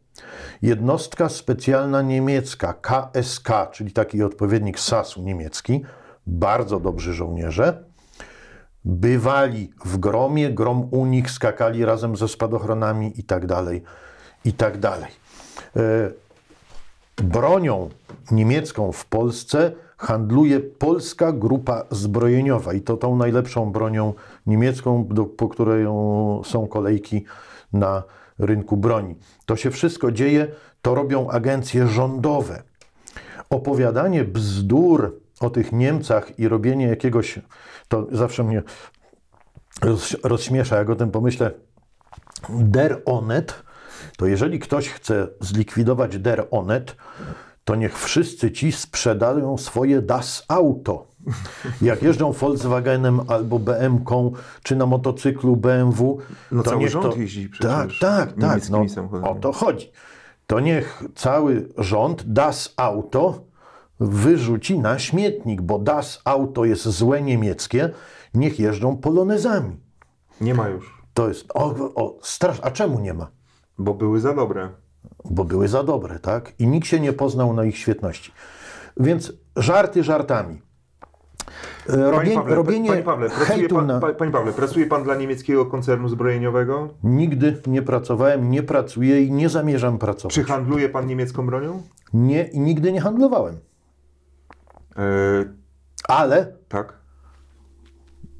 [0.62, 5.82] Jednostka specjalna niemiecka KSK, czyli taki odpowiednik SAS-u niemiecki,
[6.26, 7.84] bardzo dobrzy żołnierze,
[8.84, 13.82] bywali w gromie, grom u nich skakali razem ze spadochronami i tak dalej,
[14.44, 15.10] i tak dalej.
[15.76, 16.10] E,
[17.16, 17.88] bronią
[18.30, 24.14] niemiecką w Polsce handluje polska grupa zbrojeniowa i to tą najlepszą bronią
[24.46, 25.84] niemiecką, do, po której
[26.44, 27.24] są kolejki
[27.72, 28.02] na
[28.44, 29.16] rynku broni.
[29.46, 30.46] To się wszystko dzieje,
[30.82, 32.62] to robią agencje rządowe.
[33.50, 37.40] Opowiadanie bzdur o tych Niemcach i robienie jakiegoś,
[37.88, 38.62] to zawsze mnie
[40.22, 41.50] rozśmiesza, jak o tym pomyślę,
[42.48, 43.62] der Onet,
[44.16, 46.96] to jeżeli ktoś chce zlikwidować der Onet,
[47.70, 51.06] to niech wszyscy ci sprzedają swoje Das Auto.
[51.82, 56.18] Jak jeżdżą Volkswagenem albo BMW, czy na motocyklu BMW,
[56.52, 57.20] no to cały niech rząd to...
[57.20, 57.98] jeździ przecież.
[57.98, 58.70] Tak, tak, tak.
[58.70, 58.84] No,
[59.22, 59.92] o to chodzi.
[60.46, 63.44] To niech cały rząd Das Auto
[64.00, 67.90] wyrzuci na śmietnik, bo Das Auto jest złe niemieckie,
[68.34, 69.76] niech jeżdżą polonezami.
[70.40, 71.02] Nie ma już.
[71.14, 73.30] To jest, o, o strasz, a czemu nie ma?
[73.78, 74.68] Bo były za dobre.
[75.24, 76.52] Bo były za dobre, tak?
[76.58, 78.32] I nikt się nie poznał na ich świetności.
[78.96, 80.62] Więc żarty żartami.
[81.88, 84.00] E, Panie Pawle, robienie panie, Pawle, pracuje pan, na...
[84.00, 86.88] pa- panie Pawle, pracuje pan dla niemieckiego koncernu zbrojeniowego?
[87.02, 90.34] Nigdy nie pracowałem, nie pracuję i nie zamierzam pracować.
[90.34, 91.82] Czy handluje pan niemiecką bronią?
[92.12, 93.56] Nie i nigdy nie handlowałem.
[94.96, 95.00] E,
[96.08, 96.98] Ale tak.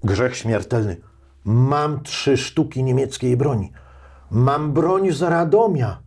[0.04, 0.96] grzech śmiertelny.
[1.44, 3.72] Mam trzy sztuki niemieckiej broni.
[4.30, 5.98] Mam broń z Radomia.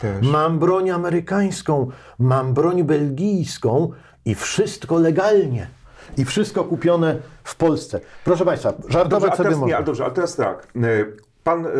[0.00, 0.26] Też.
[0.26, 1.90] Mam broń amerykańską.
[2.18, 3.90] Mam broń belgijską
[4.24, 5.68] i wszystko legalnie.
[6.16, 8.00] I wszystko kupione w Polsce.
[8.24, 9.66] Proszę Państwa, żartować Dobrze, sobie można.
[9.66, 10.66] nie, ale dobrze, ale teraz tak.
[10.76, 10.80] E,
[11.44, 11.70] Pan e,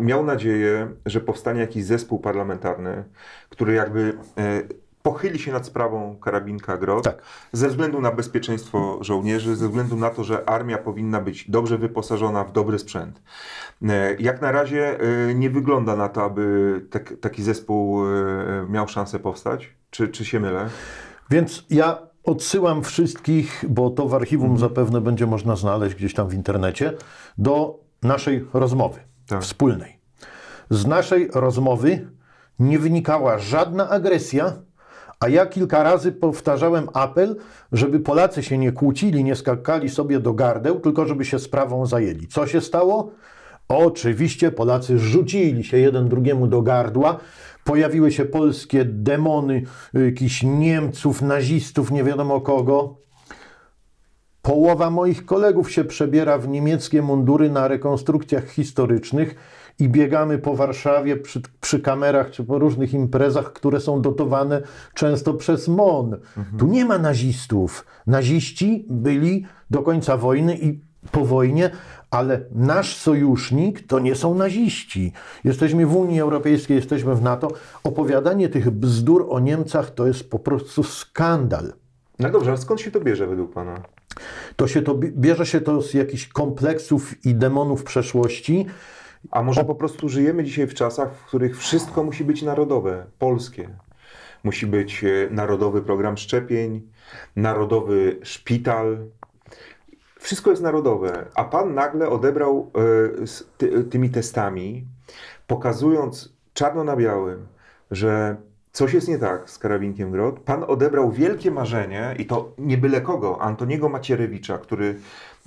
[0.00, 3.04] miał nadzieję, że powstanie jakiś zespół parlamentarny,
[3.50, 4.62] który jakby e,
[5.02, 7.22] pochyli się nad sprawą karabinka GROT Tak.
[7.52, 12.44] ze względu na bezpieczeństwo żołnierzy, ze względu na to, że armia powinna być dobrze wyposażona
[12.44, 13.22] w dobry sprzęt.
[13.82, 18.08] E, Jak na razie e, nie wygląda na to, aby tak, taki zespół e,
[18.68, 19.68] miał szansę powstać.
[19.90, 20.68] Czy, czy się mylę?
[21.30, 24.60] Więc ja odsyłam wszystkich, bo to w archiwum Mhm.
[24.70, 26.92] zapewne będzie można znaleźć gdzieś tam w internecie,
[27.38, 29.42] do naszej rozmowy Tak.
[29.42, 29.98] wspólnej.
[30.70, 32.08] Z naszej rozmowy
[32.58, 34.52] nie wynikała żadna agresja,
[35.20, 37.36] a ja kilka razy powtarzałem apel,
[37.72, 42.28] żeby Polacy się nie kłócili, nie skakali sobie do gardeł, tylko żeby się sprawą zajęli.
[42.28, 43.10] Co się stało?
[43.68, 47.20] Oczywiście Polacy rzucili się jeden drugiemu do gardła.
[47.64, 49.62] Pojawiły się polskie demony,
[49.94, 52.96] jakichś Niemców, nazistów, nie wiadomo kogo.
[54.42, 59.34] Połowa moich kolegów się przebiera w niemieckie mundury na rekonstrukcjach historycznych
[59.78, 64.62] i biegamy po Warszawie przy, przy kamerach czy po różnych imprezach, które są dotowane
[64.94, 66.16] często przez MON.
[66.58, 67.86] Tu nie ma nazistów.
[68.06, 70.80] Naziści byli do końca wojny i
[71.12, 71.70] po wojnie,
[72.16, 75.12] ale nasz sojusznik to nie są naziści.
[75.44, 77.48] Jesteśmy w Unii Europejskiej, jesteśmy w NATO.
[77.84, 81.72] Opowiadanie tych bzdur o Niemcach to jest po prostu skandal.
[82.18, 83.82] No dobrze, ale skąd się to bierze według Pana?
[84.56, 88.66] To się to bi- bierze się to z jakichś kompleksów i demonów przeszłości.
[89.30, 93.68] A może po prostu żyjemy dzisiaj w czasach, w których wszystko musi być narodowe, polskie.
[94.44, 96.82] Musi być e, narodowy program szczepień,
[97.36, 98.98] narodowy szpital.
[100.18, 102.70] Wszystko jest narodowe, a pan nagle odebrał
[103.22, 103.26] e,
[103.58, 104.86] ty, tymi testami,
[105.46, 107.46] pokazując czarno na białym,
[107.90, 108.36] że
[108.72, 110.40] coś jest nie tak z karabinkiem Grot.
[110.40, 114.96] Pan odebrał wielkie marzenie, i to nie byle kogo, Antoniego Macierewicza, który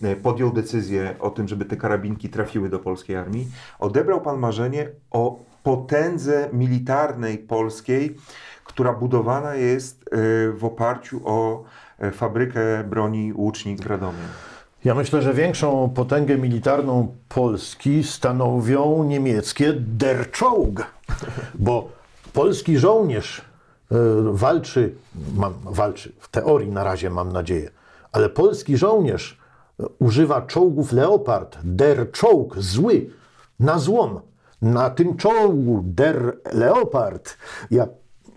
[0.04, 3.48] e, podjął decyzję o tym, żeby te karabinki trafiły do polskiej armii.
[3.80, 8.16] Odebrał pan marzenie o potędze militarnej polskiej,
[8.64, 10.18] która budowana jest e,
[10.52, 11.64] w oparciu o
[12.12, 14.49] fabrykę broni Łucznik w Radomiu.
[14.86, 20.86] Ja myślę, że większą potęgę militarną Polski stanowią niemieckie Der Czołg,
[21.56, 21.90] bo
[22.34, 23.42] polski żołnierz
[23.92, 23.96] e,
[24.32, 24.96] walczy,
[25.36, 27.72] mam, walczy, w teorii na razie mam nadzieję,
[28.12, 29.38] ale polski żołnierz
[29.80, 33.10] e, używa czołgów Leopard, Der Czołg, zły,
[33.60, 34.20] na złom.
[34.62, 37.38] Na tym czołgu Der Leopard,
[37.72, 37.88] ja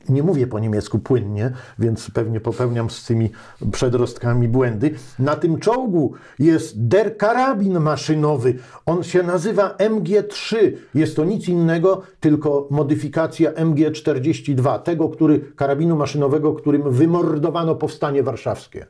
[0.09, 3.31] nie mówię po niemiecku płynnie, więc pewnie popełniam z tymi
[3.73, 4.95] przedrostkami błędy.
[5.19, 8.55] Na tym czołgu jest der karabin maszynowy.
[8.87, 10.57] On się nazywa MG3.
[10.95, 18.87] Jest to nic innego, tylko modyfikacja MG42, tego który, karabinu maszynowego, którym wymordowano powstanie warszawskie.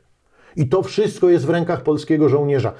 [0.55, 2.73] I to wszystko jest w rękach polskiego żołnierza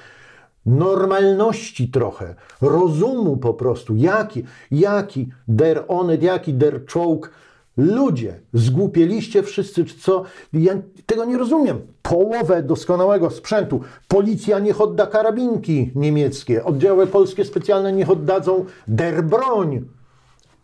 [0.65, 3.95] normalności trochę, rozumu po prostu.
[3.95, 7.31] Jaki, jaki der onet, jaki der czołg.
[7.77, 10.23] Ludzie, zgłupieliście wszyscy, co?
[10.53, 10.73] Ja
[11.05, 11.81] tego nie rozumiem.
[12.01, 13.81] Połowę doskonałego sprzętu.
[14.07, 16.63] Policja niech odda karabinki niemieckie.
[16.63, 19.85] Oddziały polskie specjalne niech oddadzą der broń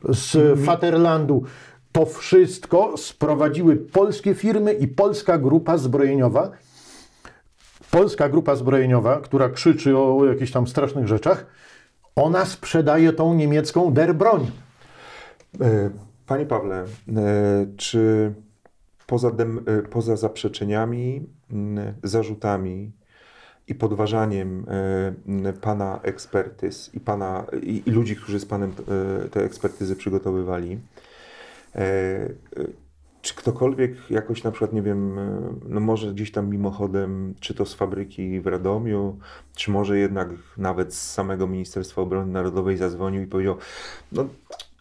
[0.10, 1.44] z Vaterlandu.
[1.92, 6.52] To wszystko sprowadziły polskie firmy i polska grupa zbrojeniowa,
[7.92, 11.46] polska grupa zbrojeniowa, która krzyczy o jakichś tam strasznych rzeczach,
[12.16, 14.52] ona sprzedaje tą niemiecką der broń.
[15.62, 15.90] E,
[16.30, 16.86] Panie Pawle, e,
[17.78, 18.34] czy
[19.08, 21.28] poza, dem, e, poza zaprzeczeniami,
[22.04, 22.92] zarzutami
[23.68, 24.66] i podważaniem
[25.46, 28.74] e, Pana ekspertyz i, pana, i, i ludzi, którzy z Panem
[29.32, 30.80] te ekspertyzy przygotowywali,
[33.22, 35.16] czy ktokolwiek jakoś na przykład, nie wiem,
[35.70, 39.18] no może gdzieś tam mimochodem, czy to z fabryki w Radomiu,
[39.56, 43.58] czy może jednak nawet z samego Ministerstwa Obrony Narodowej zadzwonił i powiedział,
[44.12, 44.26] no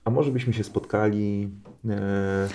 [0.08, 1.50] a może byśmy się spotkali,
[1.88, 2.48] e,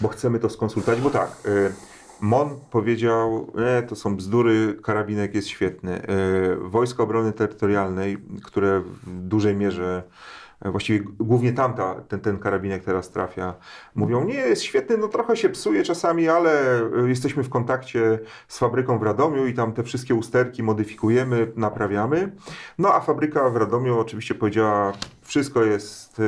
[0.00, 1.72] bo chcemy to skonsultować, bo tak, e,
[2.20, 6.02] MON powiedział, e, to są bzdury, karabinek jest świetny.
[6.02, 6.06] E,
[6.56, 10.02] Wojska Obrony Terytorialnej, które w dużej mierze
[10.64, 13.54] właściwie głównie tamta, ten, ten karabinek teraz trafia,
[13.94, 18.98] mówią, nie, jest świetny, no trochę się psuje czasami, ale jesteśmy w kontakcie z fabryką
[18.98, 22.32] w Radomiu i tam te wszystkie usterki modyfikujemy, naprawiamy.
[22.78, 24.92] No a fabryka w Radomiu oczywiście powiedziała,
[25.30, 26.22] wszystko jest y,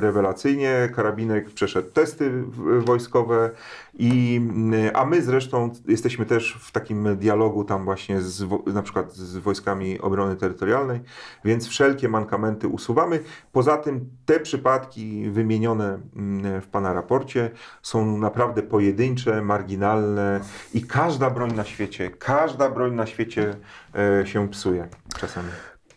[0.00, 2.32] rewelacyjnie, karabinek przeszedł testy
[2.78, 3.50] wojskowe,
[3.94, 4.40] i,
[4.74, 9.36] y, a my zresztą jesteśmy też w takim dialogu tam właśnie z, na przykład z
[9.36, 11.00] wojskami obrony terytorialnej,
[11.44, 13.20] więc wszelkie mankamenty usuwamy.
[13.52, 17.50] Poza tym te przypadki wymienione mm, w Pana raporcie
[17.82, 20.40] są naprawdę pojedyncze, marginalne
[20.74, 23.56] i każda broń na świecie, każda broń na świecie
[23.94, 24.88] e, się psuje
[25.18, 25.48] czasami.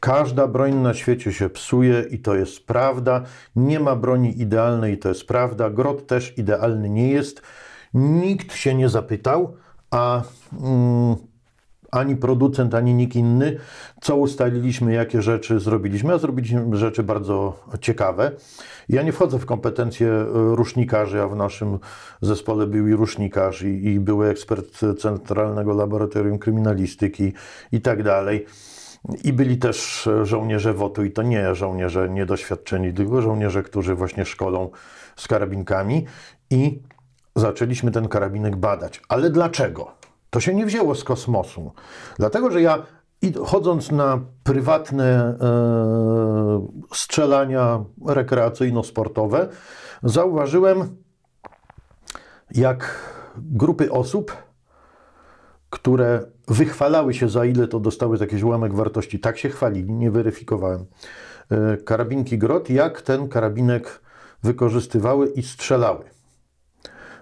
[0.06, 3.22] Każda broń na świecie się psuje i to jest prawda.
[3.56, 5.70] Nie ma broni idealnej i to jest prawda.
[5.70, 7.42] Grot też idealny nie jest.
[7.94, 9.54] Nikt się nie zapytał,
[9.92, 10.24] a
[10.62, 11.16] mm,
[11.92, 13.58] ani producent, ani nikt inny,
[14.02, 18.32] co ustaliliśmy, jakie rzeczy zrobiliśmy, a zrobiliśmy rzeczy bardzo ciekawe.
[18.90, 21.80] Ja nie wchodzę w kompetencje rusznikarzy, a w naszym
[22.22, 27.34] zespole był i rusznikarz, i, i były ekspert Centralnego Laboratorium Kryminalistyki
[27.72, 28.46] i tak dalej.
[29.24, 34.70] I byli też żołnierze WOTU, i to nie żołnierze niedoświadczeni, tylko żołnierze, którzy właśnie szkolą
[35.16, 36.06] z karabinkami.
[36.50, 36.82] I
[37.36, 39.02] zaczęliśmy ten karabinek badać.
[39.10, 39.92] Ale dlaczego?
[40.30, 41.72] To się nie wzięło z kosmosu.
[42.18, 42.84] Dlatego, że ja
[43.46, 49.48] chodząc na prywatne e, strzelania rekreacyjno-sportowe,
[50.04, 50.98] zauważyłem,
[52.52, 53.00] jak
[53.38, 54.38] grupy osób,
[55.70, 60.86] które wychwalały się, za ile to dostały jakiś ułamek wartości, tak się chwalili, nie weryfikowałem,
[61.50, 64.02] e, karabinki Grot, jak ten karabinek
[64.44, 66.06] wykorzystywały i strzelały.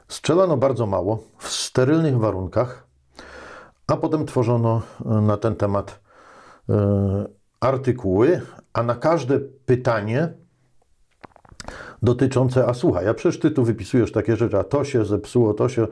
[0.07, 2.87] Strzelano bardzo mało, w sterylnych warunkach,
[3.87, 5.99] a potem tworzono e, na ten temat
[6.69, 7.25] e,
[7.59, 8.41] artykuły,
[8.73, 10.33] a na każde pytanie
[12.03, 15.69] dotyczące, a słuchaj, a przecież ty tu wypisujesz takie rzeczy, a to się zepsuło, to
[15.69, 15.87] się,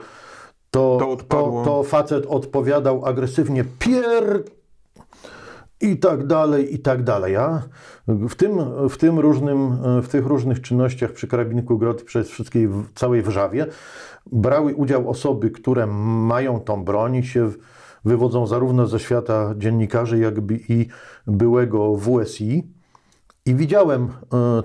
[0.71, 4.43] to, to, to, to facet odpowiadał agresywnie, pier
[5.81, 7.35] i tak dalej, i tak dalej.
[7.35, 7.61] A
[8.07, 8.59] w, tym,
[8.89, 13.65] w, tym różnym, w tych różnych czynnościach przy karabinku Grot przez wszystkiej całej Wrzawie
[14.31, 17.49] brały udział osoby, które mają tą broń i się
[18.05, 20.87] wywodzą zarówno ze świata dziennikarzy, jakby i
[21.27, 22.67] byłego WSI.
[23.45, 24.09] I widziałem, e,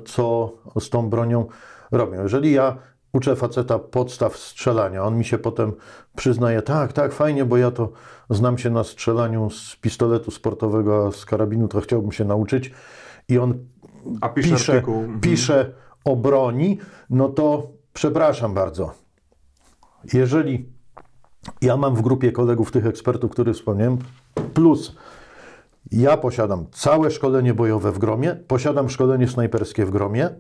[0.05, 1.47] co z tą bronią
[1.91, 2.23] robią.
[2.23, 2.77] Jeżeli ja
[3.17, 5.73] uczę faceta podstaw strzelania, on mi się potem
[6.17, 7.93] przyznaje, tak, tak, fajnie, bo ja to
[8.31, 12.73] znam się na strzelaniu z pistoletu sportowego, a z karabinu to chciałbym się nauczyć.
[13.29, 13.59] I on
[14.21, 15.21] a pisze, pisze, mhm.
[15.21, 15.73] pisze
[16.05, 16.79] o broni,
[17.11, 18.93] no to przepraszam bardzo.
[20.13, 20.69] Jeżeli
[21.63, 23.99] ja mam w grupie kolegów tych ekspertów, których wspomniałem,
[24.55, 24.97] plus
[25.93, 30.31] ja posiadam całe szkolenie bojowe w Gromie, posiadam szkolenie snajperskie w Gromie,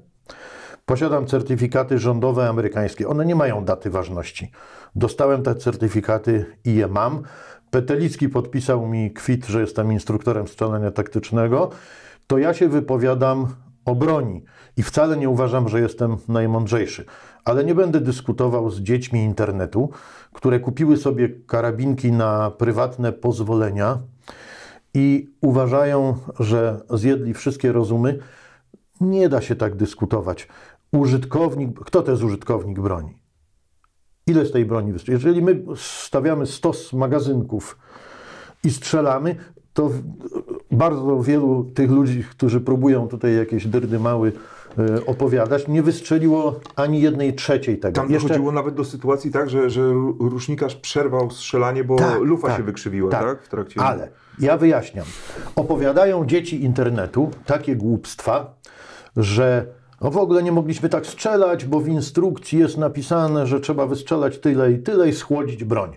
[0.86, 3.08] posiadam certyfikaty rządowe amerykańskie.
[3.08, 4.50] One nie mają daty ważności.
[4.96, 7.22] Dostałem te certyfikaty i je mam.
[7.70, 11.70] Petelicki podpisał mi kwit, że jestem instruktorem strzelania taktycznego.
[12.26, 13.46] To ja się wypowiadam
[13.84, 14.44] o broni
[14.76, 17.04] i wcale nie uważam, że jestem najmądrzejszy.
[17.44, 19.90] Ale nie będę dyskutował z dziećmi internetu,
[20.32, 23.98] które kupiły sobie karabinki na prywatne pozwolenia
[24.94, 28.18] i uważają, że zjedli wszystkie rozumy.
[29.00, 30.48] Nie da się tak dyskutować.
[30.92, 33.18] Użytkownik, kto to jest użytkownik broni?
[34.26, 35.12] Ile z tej broni wystarczy?
[35.12, 37.78] Jeżeli my stawiamy stos magazynków
[38.64, 39.36] i strzelamy,
[39.72, 39.90] to
[40.70, 44.32] bardzo wielu tych ludzi, którzy próbują tutaj jakieś dyrdy mały
[44.78, 47.94] e, opowiadać, nie wystrzeliło ani jednej trzeciej tego.
[47.94, 48.28] Tam Jeszcze...
[48.28, 52.62] dochodziło nawet do sytuacji tak, że, że rusznikarz przerwał strzelanie, bo tak, lufa tak, się
[52.62, 53.42] wykrzywiła, tak, tak?
[53.42, 53.80] W trakcie...
[53.80, 54.08] Ale
[54.38, 55.06] ja wyjaśniam.
[55.56, 58.54] Opowiadają dzieci internetu takie głupstwa,
[59.16, 59.66] że
[60.00, 64.38] no w ogóle nie mogliśmy tak strzelać, bo w instrukcji jest napisane, że trzeba wystrzelać
[64.38, 65.96] tyle i tyle i schłodzić broń.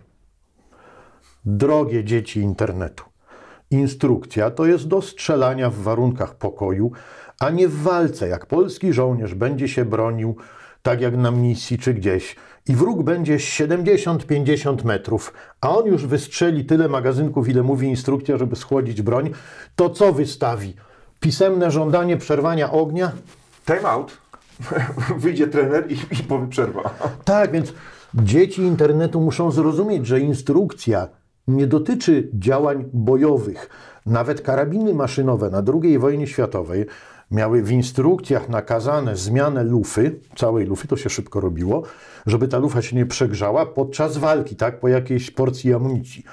[1.46, 3.04] Drogie dzieci internetu.
[3.72, 6.92] Instrukcja to jest do strzelania w warunkach pokoju,
[7.40, 10.36] a nie w walce, jak polski żołnierz będzie się bronił,
[10.82, 12.36] tak jak na misji czy gdzieś,
[12.68, 18.56] i wróg będzie 70-50 metrów, a on już wystrzeli tyle magazynków, ile mówi instrukcja, żeby
[18.56, 19.30] schłodzić broń,
[19.76, 20.74] to co wystawi?
[21.20, 23.12] Pisemne żądanie przerwania ognia?
[23.70, 24.18] Time out.
[25.18, 26.82] Wyjdzie trener i, i powie przerwa.
[27.24, 27.74] Tak, więc
[28.14, 31.08] dzieci internetu muszą zrozumieć, że instrukcja
[31.48, 33.70] nie dotyczy działań bojowych.
[34.06, 36.86] Nawet karabiny maszynowe na II wojnie światowej
[37.32, 41.84] miały w instrukcjach nakazane zmianę lufy, całej lufy, to się szybko robiło,
[42.26, 46.24] żeby ta lufa się nie przegrzała podczas walki, tak, po jakiejś porcji amunicji.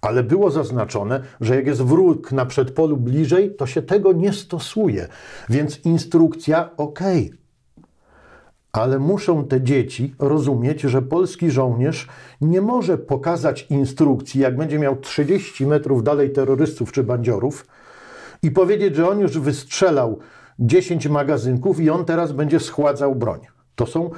[0.00, 5.08] Ale było zaznaczone, że jak jest wróg na przedpolu bliżej, to się tego nie stosuje.
[5.48, 7.00] Więc instrukcja ok.
[8.72, 12.08] Ale muszą te dzieci rozumieć, że polski żołnierz
[12.40, 17.66] nie może pokazać instrukcji, jak będzie miał 30 metrów dalej terrorystów czy bandziorów
[18.42, 20.18] i powiedzieć, że on już wystrzelał
[20.58, 23.40] 10 magazynków i on teraz będzie schładzał broń.
[23.74, 24.10] To są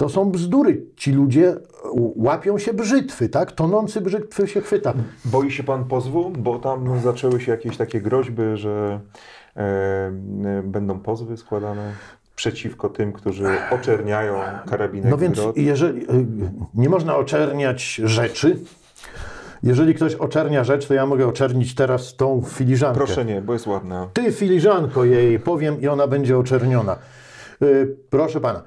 [0.00, 0.86] to są bzdury.
[0.96, 1.56] Ci ludzie
[2.16, 3.52] łapią się brzytwy, tak?
[3.52, 4.94] Tonący brzytwy się chwyta.
[5.24, 6.30] Boi się pan pozwu?
[6.30, 9.00] Bo tam zaczęły się jakieś takie groźby, że
[9.56, 10.12] e,
[10.64, 11.92] będą pozwy składane
[12.36, 14.34] przeciwko tym, którzy oczerniają
[14.70, 16.06] karabinek No więc jeżeli e,
[16.74, 18.56] nie można oczerniać rzeczy,
[19.62, 22.96] jeżeli ktoś oczernia rzecz, to ja mogę oczernić teraz tą filiżankę.
[22.96, 24.08] Proszę nie, bo jest ładna.
[24.12, 26.92] Ty filiżanko jej powiem i ona będzie oczerniona.
[27.62, 27.66] E,
[28.10, 28.62] proszę pana,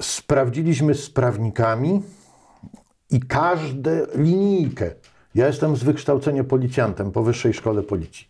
[0.00, 2.02] sprawdziliśmy z prawnikami
[3.10, 4.90] i każdę linijkę.
[5.34, 8.28] Ja jestem z wykształcenia policjantem po Wyższej Szkole Policji.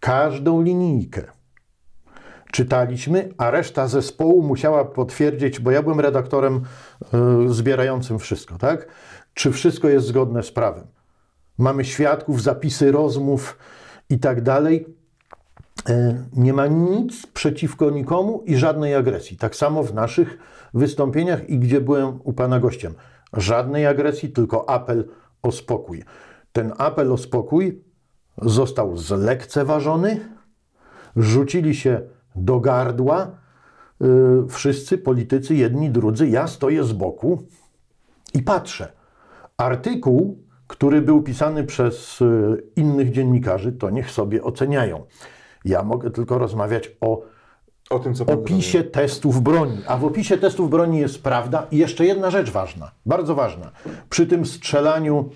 [0.00, 1.36] Każdą linijkę
[2.52, 6.62] czytaliśmy, a reszta zespołu musiała potwierdzić, bo ja byłem redaktorem
[7.46, 8.88] y, zbierającym wszystko, tak?
[9.34, 10.86] Czy wszystko jest zgodne z prawem.
[11.58, 13.58] Mamy świadków, zapisy rozmów
[14.10, 14.86] i tak dalej.
[15.88, 19.36] E, nie ma nic przeciwko nikomu i żadnej agresji.
[19.36, 20.38] Tak samo w naszych
[20.74, 22.94] wystąpieniach i gdzie byłem u pana gościem.
[23.32, 25.08] Żadnej agresji, tylko apel
[25.42, 26.04] o spokój.
[26.52, 27.84] Ten apel o spokój
[28.42, 30.20] został zlekceważony,
[31.16, 32.00] rzucili się
[32.36, 33.30] do gardła
[34.00, 36.28] yy, wszyscy politycy, jedni, drudzy.
[36.28, 37.42] Ja stoję z boku
[38.34, 38.92] i patrzę.
[39.56, 45.04] Artykuł, który był pisany przez yy, innych dziennikarzy, to niech sobie oceniają.
[45.66, 47.22] Ja mogę tylko rozmawiać o
[47.90, 49.78] o tym, co opisie testów broni.
[49.86, 51.66] A w opisie testów broni jest prawda.
[51.70, 53.70] I jeszcze jedna rzecz ważna, bardzo ważna.
[54.10, 55.30] Przy tym strzelaniu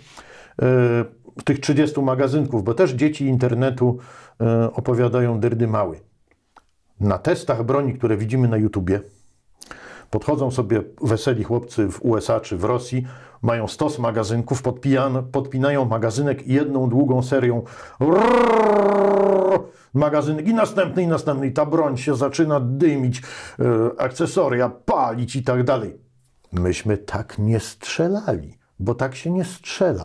[0.62, 3.98] y, tych 30 magazynków, bo też dzieci internetu
[4.40, 6.00] y, opowiadają dyrdy mały.
[7.00, 9.00] Na testach broni, które widzimy na YouTubie,
[10.10, 13.06] podchodzą sobie weseli chłopcy w USA czy w Rosji,
[13.42, 14.62] mają stos magazynków,
[15.32, 17.62] podpinają magazynek jedną długą serią.
[19.94, 21.46] Magazynek i następny, i następny.
[21.46, 23.22] I ta broń się zaczyna dymić,
[23.58, 25.98] e, akcesoria palić i tak dalej.
[26.52, 30.04] Myśmy tak nie strzelali, bo tak się nie strzela.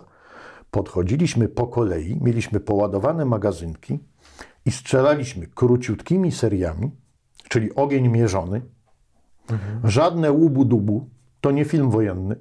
[0.72, 3.99] Podchodziliśmy po kolei, mieliśmy poładowane magazynki
[4.66, 6.91] i strzelaliśmy króciutkimi seriami,
[7.49, 8.62] czyli ogień mierzony,
[9.50, 9.91] mhm.
[9.91, 11.10] żadne łubu-dubu,
[11.41, 12.36] to nie film wojenny.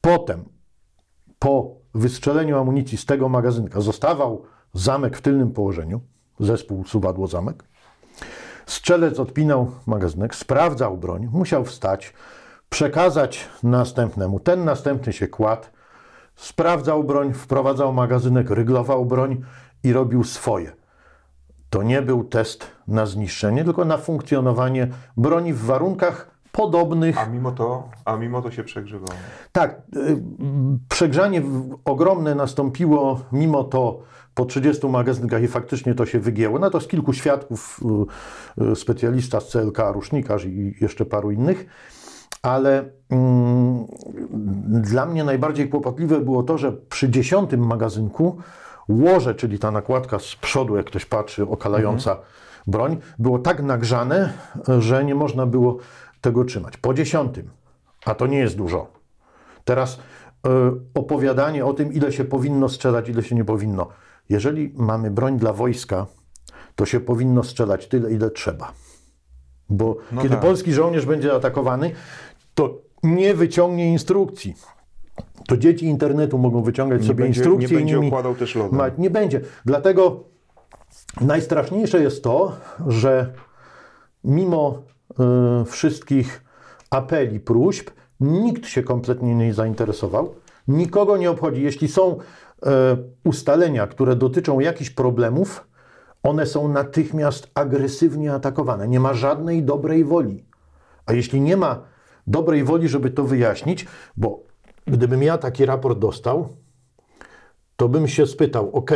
[0.00, 0.44] Potem,
[1.38, 6.00] po wystrzeleniu amunicji z tego magazynka, zostawał zamek w tylnym położeniu,
[6.40, 7.64] zespół suwadło-zamek.
[8.66, 12.12] Strzelec odpinał magazynek, sprawdzał broń, musiał wstać,
[12.68, 14.40] przekazać następnemu.
[14.40, 15.66] Ten następny się kładł,
[16.36, 19.42] sprawdzał broń, wprowadzał magazynek, ryglował broń
[19.84, 20.72] i robił swoje.
[21.74, 27.18] To nie był test na zniszczenie, tylko na funkcjonowanie broni w warunkach podobnych.
[27.18, 29.12] A mimo to, a mimo to się przegrzewało.
[29.52, 30.16] Tak, y,
[30.88, 31.42] przegrzanie
[31.84, 34.00] ogromne nastąpiło mimo to
[34.34, 36.58] po 30 magazynkach i faktycznie to się wygięło.
[36.58, 37.80] No to z kilku świadków,
[38.58, 41.66] y, y, specjalista z CLK, rusznikarz i jeszcze paru innych.
[42.42, 43.84] Ale mm,
[44.82, 48.38] dla mnie najbardziej kłopotliwe było to, że przy dziesiątym magazynku
[48.88, 52.28] łoże, czyli ta nakładka z przodu, jak ktoś patrzy, okalająca mhm.
[52.66, 54.32] broń, było tak nagrzane,
[54.78, 55.78] że nie można było
[56.20, 56.76] tego trzymać.
[56.76, 57.50] Po dziesiątym,
[58.04, 58.86] a to nie jest dużo.
[59.64, 60.50] Teraz y,
[60.94, 63.88] opowiadanie o tym, ile się powinno strzelać, ile się nie powinno.
[64.28, 66.06] Jeżeli mamy broń dla wojska,
[66.76, 68.72] to się powinno strzelać tyle, ile trzeba.
[69.68, 70.44] Bo no kiedy tak.
[70.44, 71.90] polski żołnierz będzie atakowany,
[72.54, 74.54] to nie wyciągnie instrukcji.
[75.46, 77.68] To dzieci internetu mogą wyciągać nie sobie będzie, instrukcje.
[77.68, 78.78] Nie będzie układał też lodem.
[78.78, 79.40] Ma, nie będzie.
[79.64, 80.24] Dlatego
[81.20, 82.52] najstraszniejsze jest to,
[82.86, 83.32] że
[84.24, 84.82] mimo
[85.62, 86.44] y, wszystkich
[86.90, 87.90] apeli, próśb,
[88.20, 90.34] nikt się kompletnie nie zainteresował.
[90.68, 91.62] Nikogo nie obchodzi.
[91.62, 92.18] Jeśli są
[92.66, 95.68] E, ustalenia, które dotyczą jakichś problemów,
[96.22, 98.88] one są natychmiast agresywnie atakowane.
[98.88, 100.44] Nie ma żadnej dobrej woli.
[101.06, 101.82] A jeśli nie ma
[102.26, 103.86] dobrej woli, żeby to wyjaśnić,
[104.16, 104.42] bo
[104.86, 106.56] gdybym ja taki raport dostał,
[107.76, 108.90] to bym się spytał, ok,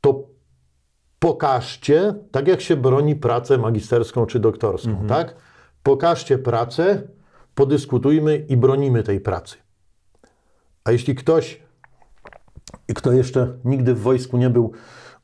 [0.00, 0.28] to
[1.18, 5.08] pokażcie, tak jak się broni pracę magisterską czy doktorską, mhm.
[5.08, 5.36] tak?
[5.82, 7.02] Pokażcie pracę,
[7.54, 9.56] podyskutujmy i bronimy tej pracy.
[10.84, 11.62] A jeśli ktoś
[12.94, 14.72] kto jeszcze nigdy w wojsku nie był,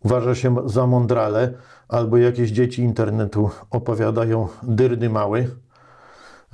[0.00, 1.52] uważa się za mądrale,
[1.88, 5.50] albo jakieś dzieci internetu opowiadają dyrdy mały,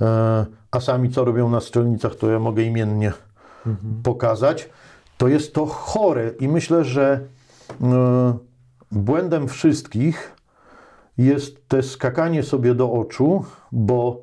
[0.01, 0.45] e,
[0.75, 3.13] a sami co robią na strzelnicach, to ja mogę imiennie
[3.65, 4.01] mhm.
[4.03, 4.69] pokazać,
[5.17, 7.19] to jest to chore i myślę, że
[7.81, 8.37] e,
[8.91, 10.35] błędem wszystkich
[11.17, 14.21] jest te skakanie sobie do oczu, bo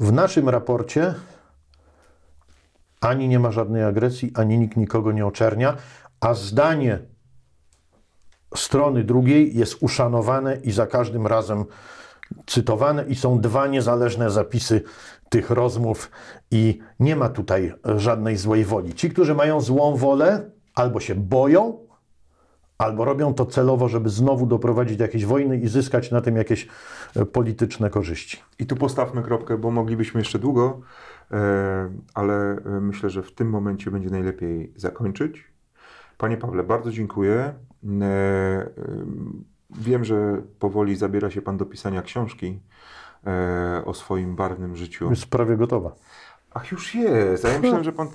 [0.00, 1.14] w naszym raporcie
[3.00, 5.76] ani nie ma żadnej agresji, ani nikt nikogo nie oczernia,
[6.20, 6.98] a zdanie
[8.56, 11.64] strony drugiej jest uszanowane i za każdym razem
[12.46, 14.82] cytowane i są dwa niezależne zapisy
[15.34, 16.10] tych rozmów
[16.50, 18.94] i nie ma tutaj żadnej złej woli.
[18.94, 21.78] Ci, którzy mają złą wolę, albo się boją,
[22.78, 26.68] albo robią to celowo, żeby znowu doprowadzić do jakiejś wojny i zyskać na tym jakieś
[27.16, 28.42] e, polityczne korzyści.
[28.58, 30.80] I tu postawmy kropkę, bo moglibyśmy jeszcze długo,
[31.30, 35.44] e, ale e, myślę, że w tym momencie będzie najlepiej zakończyć.
[36.18, 37.54] Panie Pawle, bardzo dziękuję.
[39.70, 42.60] Wiem, że powoli zabiera się Pan do pisania książki
[43.84, 45.10] o swoim barwnym życiu.
[45.10, 45.92] Jest prawie gotowa.
[46.54, 47.44] Ach, już jest.
[47.44, 48.08] A ja myślałem, że Pan...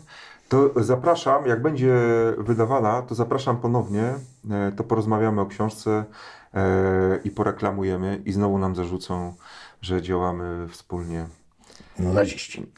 [0.49, 1.95] To zapraszam, jak będzie
[2.37, 4.13] wydawana, to zapraszam ponownie,
[4.51, 6.05] e, to porozmawiamy o książce
[6.53, 9.33] e, i poreklamujemy i znowu nam zarzucą,
[9.81, 11.27] że działamy wspólnie.
[11.99, 12.65] Naziści.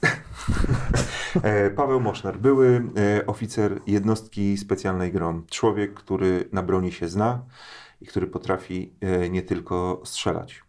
[1.44, 2.84] E, Paweł Moszner, były
[3.28, 5.46] oficer jednostki specjalnej GROM.
[5.50, 7.42] Człowiek, który na broni się zna
[8.02, 8.94] i który potrafi
[9.30, 10.64] nie tylko strzelać,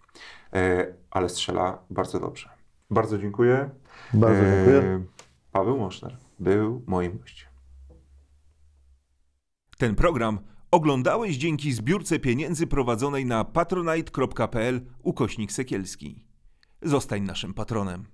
[1.12, 2.50] ale strzela bardzo dobrze.
[2.90, 3.70] Bardzo dziękuję.
[4.14, 5.04] Bardzo dziękuję.
[5.52, 7.48] Paweł Moszner był moim gościem.
[9.78, 10.38] Ten program
[10.70, 16.24] oglądałeś dzięki zbiórce pieniędzy prowadzonej na patronite.pl ukośnik Sekielski.
[16.82, 18.06] Zostań naszym patronem.